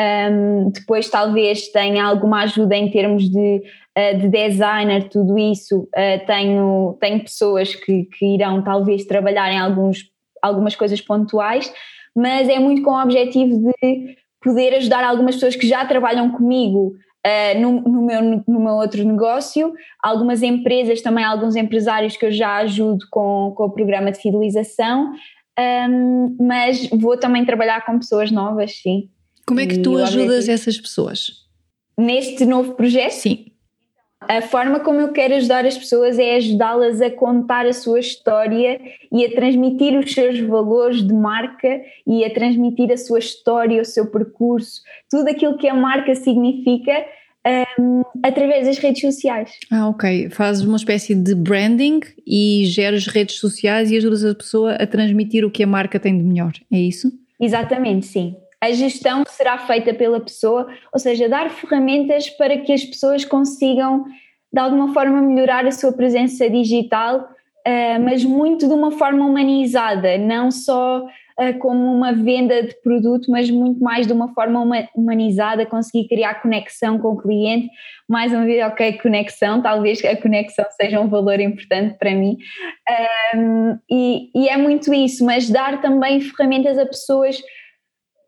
Um, 0.00 0.70
depois 0.70 1.10
talvez 1.10 1.68
tenha 1.68 2.04
alguma 2.04 2.42
ajuda 2.42 2.74
em 2.74 2.90
termos 2.90 3.28
de, 3.28 3.62
uh, 3.98 4.18
de 4.18 4.28
designer, 4.28 5.08
tudo 5.08 5.38
isso. 5.38 5.82
Uh, 5.82 6.26
tenho, 6.26 6.96
tenho 6.98 7.20
pessoas 7.20 7.74
que, 7.74 8.04
que 8.04 8.34
irão 8.34 8.62
talvez 8.62 9.04
trabalhar 9.04 9.52
em 9.52 9.58
alguns, 9.58 10.10
algumas 10.40 10.74
coisas 10.74 11.00
pontuais, 11.00 11.72
mas 12.16 12.48
é 12.48 12.58
muito 12.58 12.82
com 12.82 12.92
o 12.92 13.02
objetivo 13.02 13.70
de 13.70 14.16
poder 14.42 14.74
ajudar 14.74 15.04
algumas 15.04 15.36
pessoas 15.36 15.56
que 15.56 15.68
já 15.68 15.84
trabalham 15.84 16.30
comigo 16.30 16.94
uh, 17.26 17.60
no, 17.60 17.80
no, 17.80 18.02
meu, 18.02 18.22
no 18.46 18.60
meu 18.60 18.74
outro 18.74 19.04
negócio, 19.04 19.72
algumas 20.02 20.42
empresas, 20.42 21.00
também 21.00 21.24
alguns 21.24 21.56
empresários 21.56 22.16
que 22.16 22.26
eu 22.26 22.32
já 22.32 22.56
ajudo 22.56 23.06
com, 23.10 23.52
com 23.56 23.64
o 23.64 23.70
programa 23.70 24.10
de 24.10 24.20
fidelização, 24.20 25.12
um, 25.88 26.36
mas 26.40 26.88
vou 26.88 27.16
também 27.16 27.44
trabalhar 27.44 27.84
com 27.84 27.98
pessoas 27.98 28.30
novas, 28.30 28.80
sim. 28.80 29.10
Como 29.46 29.60
é 29.60 29.66
que 29.66 29.78
tu 29.78 29.96
ajudas 29.98 30.48
essas 30.48 30.78
pessoas? 30.78 31.42
Neste 31.98 32.46
novo 32.46 32.74
projeto? 32.74 33.12
Sim. 33.12 33.51
A 34.28 34.40
forma 34.42 34.80
como 34.80 35.00
eu 35.00 35.12
quero 35.12 35.34
ajudar 35.34 35.64
as 35.64 35.76
pessoas 35.76 36.18
é 36.18 36.36
ajudá-las 36.36 37.00
a 37.00 37.10
contar 37.10 37.66
a 37.66 37.72
sua 37.72 38.00
história 38.00 38.80
e 39.10 39.24
a 39.24 39.34
transmitir 39.34 39.98
os 39.98 40.12
seus 40.12 40.40
valores 40.40 41.06
de 41.06 41.12
marca 41.12 41.80
e 42.06 42.24
a 42.24 42.32
transmitir 42.32 42.90
a 42.90 42.96
sua 42.96 43.18
história, 43.18 43.80
o 43.80 43.84
seu 43.84 44.06
percurso, 44.06 44.82
tudo 45.10 45.28
aquilo 45.28 45.58
que 45.58 45.68
a 45.68 45.74
marca 45.74 46.14
significa 46.14 47.04
um, 47.78 48.02
através 48.22 48.66
das 48.66 48.78
redes 48.78 49.00
sociais. 49.00 49.50
Ah, 49.70 49.88
ok. 49.88 50.30
Fazes 50.30 50.64
uma 50.64 50.76
espécie 50.76 51.14
de 51.14 51.34
branding 51.34 52.00
e 52.26 52.64
geras 52.66 53.06
redes 53.06 53.36
sociais 53.36 53.90
e 53.90 53.96
ajudas 53.96 54.24
a 54.24 54.34
pessoa 54.34 54.74
a 54.74 54.86
transmitir 54.86 55.44
o 55.44 55.50
que 55.50 55.62
a 55.62 55.66
marca 55.66 55.98
tem 55.98 56.16
de 56.16 56.22
melhor, 56.22 56.52
é 56.70 56.78
isso? 56.78 57.12
Exatamente, 57.40 58.06
sim. 58.06 58.36
A 58.62 58.70
gestão 58.70 59.24
será 59.26 59.58
feita 59.58 59.92
pela 59.92 60.20
pessoa, 60.20 60.68
ou 60.92 61.00
seja, 61.00 61.28
dar 61.28 61.50
ferramentas 61.50 62.30
para 62.30 62.56
que 62.58 62.72
as 62.72 62.84
pessoas 62.84 63.24
consigam, 63.24 64.04
de 64.52 64.60
alguma 64.60 64.94
forma, 64.94 65.20
melhorar 65.20 65.66
a 65.66 65.72
sua 65.72 65.92
presença 65.92 66.48
digital, 66.48 67.22
uh, 67.22 68.00
mas 68.04 68.24
muito 68.24 68.68
de 68.68 68.72
uma 68.72 68.92
forma 68.92 69.26
humanizada, 69.26 70.16
não 70.16 70.52
só 70.52 71.04
uh, 71.04 71.58
como 71.58 71.92
uma 71.92 72.12
venda 72.12 72.62
de 72.62 72.80
produto, 72.82 73.32
mas 73.32 73.50
muito 73.50 73.82
mais 73.82 74.06
de 74.06 74.12
uma 74.12 74.32
forma 74.32 74.60
humanizada, 74.94 75.66
conseguir 75.66 76.06
criar 76.06 76.40
conexão 76.40 77.00
com 77.00 77.14
o 77.14 77.20
cliente. 77.20 77.68
Mais 78.08 78.32
uma 78.32 78.44
vez, 78.44 78.64
ok, 78.64 78.92
conexão, 78.98 79.60
talvez 79.60 80.04
a 80.04 80.14
conexão 80.14 80.66
seja 80.80 81.00
um 81.00 81.08
valor 81.08 81.40
importante 81.40 81.98
para 81.98 82.12
mim. 82.12 82.36
Um, 83.34 83.76
e, 83.90 84.30
e 84.36 84.48
é 84.48 84.56
muito 84.56 84.94
isso, 84.94 85.24
mas 85.24 85.50
dar 85.50 85.80
também 85.80 86.20
ferramentas 86.20 86.78
a 86.78 86.86
pessoas 86.86 87.42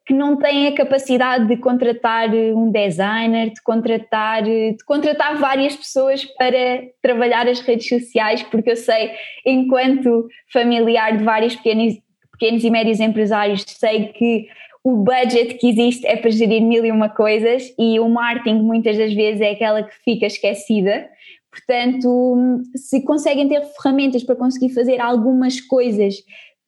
que 0.06 0.12
não 0.12 0.36
têm 0.36 0.68
a 0.68 0.74
capacidade 0.74 1.46
de 1.46 1.56
contratar 1.56 2.28
um 2.34 2.70
designer, 2.70 3.50
de 3.50 3.62
contratar, 3.62 4.42
de 4.42 4.76
contratar 4.86 5.38
várias 5.38 5.74
pessoas 5.74 6.24
para 6.24 6.82
trabalhar 7.00 7.48
as 7.48 7.60
redes 7.60 7.88
sociais, 7.88 8.42
porque 8.42 8.72
eu 8.72 8.76
sei, 8.76 9.12
enquanto 9.46 10.28
familiar 10.52 11.16
de 11.16 11.24
vários 11.24 11.56
pequenos, 11.56 11.94
pequenos 12.32 12.62
e 12.64 12.70
médios 12.70 13.00
empresários, 13.00 13.64
sei 13.66 14.08
que 14.08 14.46
o 14.82 14.96
budget 14.96 15.54
que 15.54 15.70
existe 15.70 16.06
é 16.06 16.16
para 16.16 16.30
gerir 16.30 16.60
mil 16.60 16.84
e 16.84 16.92
uma 16.92 17.08
coisas 17.08 17.74
e 17.78 17.98
o 17.98 18.06
marketing 18.06 18.60
muitas 18.60 18.98
das 18.98 19.14
vezes 19.14 19.40
é 19.40 19.52
aquela 19.52 19.82
que 19.82 19.94
fica 20.04 20.26
esquecida. 20.26 21.08
Portanto, 21.50 22.60
se 22.76 23.02
conseguem 23.04 23.48
ter 23.48 23.62
ferramentas 23.62 24.22
para 24.22 24.36
conseguir 24.36 24.74
fazer 24.74 25.00
algumas 25.00 25.60
coisas 25.60 26.16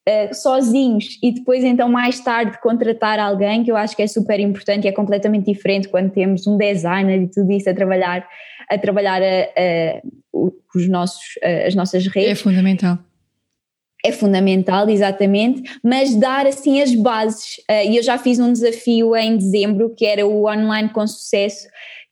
uh, 0.08 0.34
sozinhos 0.34 1.18
e 1.22 1.32
depois 1.32 1.64
então 1.64 1.88
mais 1.88 2.20
tarde 2.20 2.60
contratar 2.60 3.18
alguém, 3.18 3.64
que 3.64 3.70
eu 3.70 3.76
acho 3.76 3.96
que 3.96 4.02
é 4.02 4.06
super 4.06 4.38
importante 4.40 4.84
e 4.84 4.88
é 4.88 4.92
completamente 4.92 5.46
diferente 5.52 5.88
quando 5.88 6.10
temos 6.10 6.46
um 6.46 6.56
designer 6.56 7.22
e 7.22 7.28
tudo 7.28 7.52
isso 7.52 7.68
a 7.68 7.74
trabalhar, 7.74 8.28
a 8.70 8.78
trabalhar 8.78 9.22
a, 9.22 9.24
a, 9.24 10.02
os 10.74 10.88
nossos, 10.88 11.22
as 11.66 11.74
nossas 11.74 12.06
redes. 12.06 12.30
É 12.30 12.34
fundamental 12.34 12.98
é 14.04 14.12
fundamental, 14.12 14.88
exatamente, 14.88 15.62
mas 15.82 16.14
dar 16.14 16.46
assim 16.46 16.80
as 16.80 16.94
bases. 16.94 17.56
E 17.68 17.96
eu 17.96 18.02
já 18.04 18.16
fiz 18.16 18.38
um 18.38 18.52
desafio 18.52 19.16
em 19.16 19.36
dezembro, 19.36 19.92
que 19.96 20.06
era 20.06 20.24
o 20.24 20.48
Online 20.48 20.88
com 20.90 21.04
Sucesso, 21.04 21.66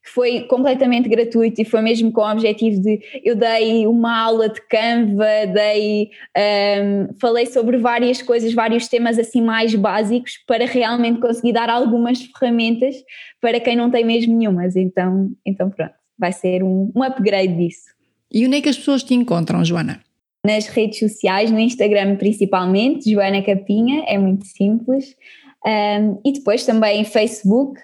que 0.04 0.10
foi 0.10 0.42
completamente 0.42 1.08
gratuito 1.08 1.62
e 1.62 1.64
foi 1.64 1.80
mesmo 1.80 2.12
com 2.12 2.20
o 2.20 2.30
objetivo 2.30 2.78
de 2.78 3.00
eu 3.24 3.34
dei 3.34 3.86
uma 3.86 4.24
aula 4.24 4.50
de 4.50 4.60
Canva, 4.68 5.46
dei 5.52 6.10
um, 6.36 7.18
falei 7.18 7.46
sobre 7.46 7.78
várias 7.78 8.20
coisas, 8.20 8.52
vários 8.52 8.86
temas 8.86 9.18
assim 9.18 9.40
mais 9.40 9.74
básicos 9.74 10.38
para 10.46 10.66
realmente 10.66 11.20
conseguir 11.20 11.52
dar 11.52 11.70
algumas 11.70 12.20
ferramentas 12.22 12.96
para 13.40 13.58
quem 13.58 13.74
não 13.74 13.90
tem 13.90 14.04
mesmo 14.04 14.36
nenhumas. 14.36 14.76
Então, 14.76 15.30
então 15.44 15.70
pronto, 15.70 15.94
vai 16.18 16.32
ser 16.32 16.62
um, 16.62 16.92
um 16.94 17.02
upgrade 17.02 17.56
disso. 17.56 17.94
E 18.30 18.46
onde 18.46 18.58
é 18.58 18.60
que 18.60 18.68
as 18.68 18.76
pessoas 18.76 19.02
te 19.02 19.14
encontram, 19.14 19.64
Joana? 19.64 20.00
Nas 20.44 20.66
redes 20.66 20.98
sociais, 20.98 21.50
no 21.50 21.58
Instagram 21.58 22.16
principalmente, 22.16 23.10
Joana 23.10 23.40
Capinha, 23.40 24.04
é 24.06 24.18
muito 24.18 24.44
simples. 24.44 25.16
Um, 25.64 26.20
e 26.22 26.32
depois 26.32 26.66
também 26.66 27.04
Facebook, 27.04 27.80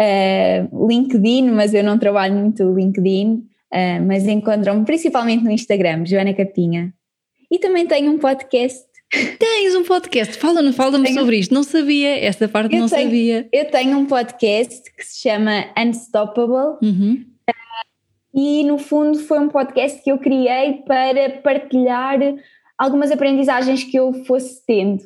uh, 0.00 0.86
LinkedIn, 0.86 1.50
mas 1.50 1.74
eu 1.74 1.84
não 1.84 1.98
trabalho 1.98 2.34
muito 2.34 2.64
o 2.64 2.74
LinkedIn, 2.74 3.34
uh, 3.72 4.06
mas 4.06 4.26
encontram-me 4.26 4.84
principalmente 4.84 5.44
no 5.44 5.50
Instagram, 5.50 6.04
Joana 6.04 6.34
Capinha. 6.34 6.92
E 7.50 7.58
também 7.58 7.86
tenho 7.86 8.12
um 8.12 8.18
podcast. 8.18 8.84
Tens 9.38 9.76
um 9.76 9.84
podcast, 9.84 10.36
fala-me 10.38 10.72
fala 10.72 11.00
tenho... 11.00 11.14
sobre 11.14 11.38
isto, 11.38 11.54
não 11.54 11.62
sabia, 11.62 12.18
esta 12.18 12.48
parte 12.48 12.74
eu 12.74 12.80
não 12.80 12.88
tenho, 12.88 13.04
sabia. 13.04 13.48
Eu 13.52 13.70
tenho 13.70 13.98
um 13.98 14.06
podcast 14.06 14.90
que 14.92 15.04
se 15.04 15.20
chama 15.20 15.66
Unstoppable. 15.78 16.78
Uhum. 16.82 17.24
E 18.34 18.64
no 18.64 18.78
fundo 18.78 19.20
foi 19.20 19.38
um 19.38 19.48
podcast 19.48 20.02
que 20.02 20.10
eu 20.10 20.18
criei 20.18 20.82
para 20.84 21.30
partilhar 21.42 22.18
algumas 22.76 23.12
aprendizagens 23.12 23.84
que 23.84 23.96
eu 23.96 24.12
fosse 24.24 24.66
tendo 24.66 25.04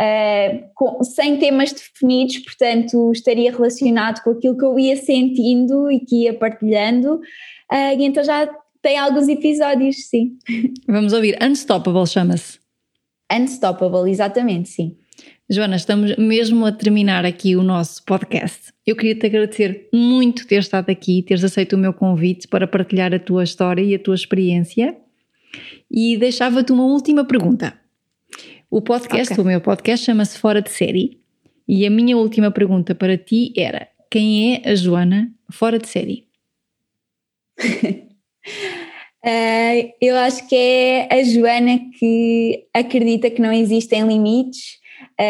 uh, 0.00 0.68
com, 0.74 1.02
sem 1.02 1.38
temas 1.38 1.72
definidos, 1.72 2.38
portanto 2.38 3.12
estaria 3.12 3.50
relacionado 3.50 4.22
com 4.22 4.30
aquilo 4.30 4.56
que 4.56 4.64
eu 4.64 4.78
ia 4.78 4.96
sentindo 4.96 5.90
e 5.90 6.00
que 6.00 6.24
ia 6.24 6.34
partilhando, 6.34 7.14
uh, 7.14 7.98
e 7.98 8.04
então 8.04 8.22
já 8.22 8.48
tem 8.82 8.98
alguns 8.98 9.28
episódios, 9.28 10.08
sim. 10.08 10.38
Vamos 10.86 11.12
ouvir, 11.12 11.36
Unstoppable 11.42 12.06
chama-se. 12.06 12.58
Unstoppable, 13.32 14.10
exatamente, 14.10 14.68
sim. 14.68 14.96
Joana, 15.48 15.76
estamos 15.76 16.16
mesmo 16.16 16.66
a 16.66 16.72
terminar 16.72 17.24
aqui 17.24 17.54
o 17.54 17.62
nosso 17.62 18.04
podcast. 18.04 18.72
Eu 18.84 18.96
queria 18.96 19.14
te 19.14 19.26
agradecer 19.26 19.88
muito 19.92 20.44
ter 20.44 20.58
estado 20.58 20.90
aqui, 20.90 21.22
teres 21.22 21.44
aceito 21.44 21.74
o 21.74 21.78
meu 21.78 21.92
convite 21.92 22.48
para 22.48 22.66
partilhar 22.66 23.14
a 23.14 23.18
tua 23.18 23.44
história 23.44 23.80
e 23.80 23.94
a 23.94 23.98
tua 23.98 24.16
experiência. 24.16 24.96
E 25.88 26.16
deixava-te 26.16 26.72
uma 26.72 26.84
última 26.84 27.24
pergunta. 27.24 27.78
O 28.70 28.80
podcast, 28.82 29.32
okay. 29.32 29.44
o 29.44 29.46
meu 29.46 29.60
podcast, 29.60 30.04
chama-se 30.04 30.38
Fora 30.38 30.60
de 30.60 30.70
Série. 30.70 31.20
E 31.68 31.86
a 31.86 31.90
minha 31.90 32.16
última 32.16 32.50
pergunta 32.50 32.94
para 32.94 33.16
ti 33.16 33.52
era: 33.56 33.88
quem 34.10 34.54
é 34.54 34.70
a 34.70 34.74
Joana 34.74 35.32
fora 35.50 35.78
de 35.78 35.88
série? 35.88 36.26
uh, 37.60 38.10
eu 40.00 40.16
acho 40.16 40.48
que 40.48 40.56
é 40.56 41.08
a 41.12 41.22
Joana 41.22 41.78
que 41.98 42.66
acredita 42.74 43.30
que 43.30 43.40
não 43.40 43.52
existem 43.52 44.06
limites 44.06 44.78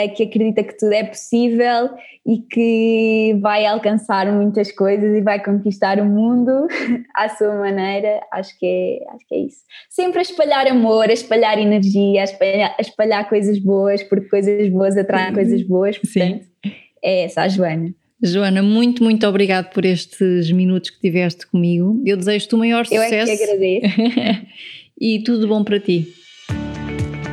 que 0.08 0.24
acredita 0.24 0.64
que 0.64 0.76
tudo 0.76 0.92
é 0.92 1.04
possível 1.04 1.90
e 2.26 2.38
que 2.38 3.38
vai 3.40 3.64
alcançar 3.64 4.30
muitas 4.32 4.72
coisas 4.72 5.16
e 5.16 5.20
vai 5.20 5.42
conquistar 5.42 6.00
o 6.00 6.04
mundo 6.04 6.66
à 7.14 7.28
sua 7.28 7.54
maneira. 7.54 8.20
Acho 8.32 8.58
que 8.58 8.66
é, 8.66 9.14
acho 9.14 9.26
que 9.28 9.34
é 9.34 9.38
isso. 9.38 9.58
Sempre 9.88 10.18
a 10.18 10.22
espalhar 10.22 10.66
amor, 10.66 11.08
a 11.08 11.12
espalhar 11.12 11.58
energia, 11.58 12.22
a 12.22 12.24
espalhar, 12.24 12.74
a 12.76 12.80
espalhar 12.80 13.28
coisas 13.28 13.58
boas, 13.60 14.02
porque 14.02 14.28
coisas 14.28 14.68
boas 14.70 14.96
atraem 14.96 15.32
coisas 15.32 15.62
boas. 15.62 15.96
Portanto, 15.98 16.44
Sim. 16.64 16.72
é 17.02 17.24
essa 17.24 17.42
a 17.42 17.48
Joana. 17.48 17.94
Joana, 18.20 18.62
muito, 18.62 19.04
muito 19.04 19.26
obrigado 19.26 19.72
por 19.72 19.84
estes 19.84 20.50
minutos 20.50 20.90
que 20.90 21.00
tiveste 21.00 21.46
comigo. 21.46 22.02
Eu 22.04 22.16
desejo-te 22.16 22.54
o 22.54 22.58
maior 22.58 22.86
sucesso. 22.86 23.30
Eu 23.30 23.34
é 23.34 23.36
que 23.36 23.42
agradeço. 23.44 24.46
e 25.00 25.22
tudo 25.22 25.46
bom 25.46 25.62
para 25.62 25.78
ti. 25.78 26.08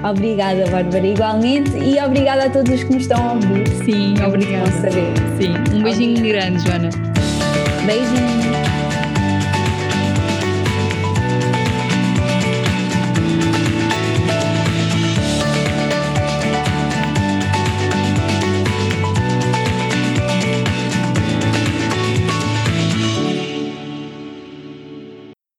Obrigada, 0.03 0.65
Bárbara, 0.69 1.07
igualmente, 1.07 1.77
e 1.77 1.99
obrigada 2.03 2.45
a 2.45 2.49
todos 2.49 2.73
os 2.73 2.83
que 2.83 2.93
nos 2.93 3.03
estão 3.03 3.29
a 3.29 3.33
ouvir. 3.33 3.67
Sim, 3.85 4.15
obrigada. 4.25 4.71
saber. 4.71 5.13
Sim, 5.39 5.53
um 5.75 5.81
beijinho 5.81 6.17
obrigada. 6.17 6.51
grande, 6.51 6.67
Joana. 6.67 6.89
Beijinho. 7.85 8.52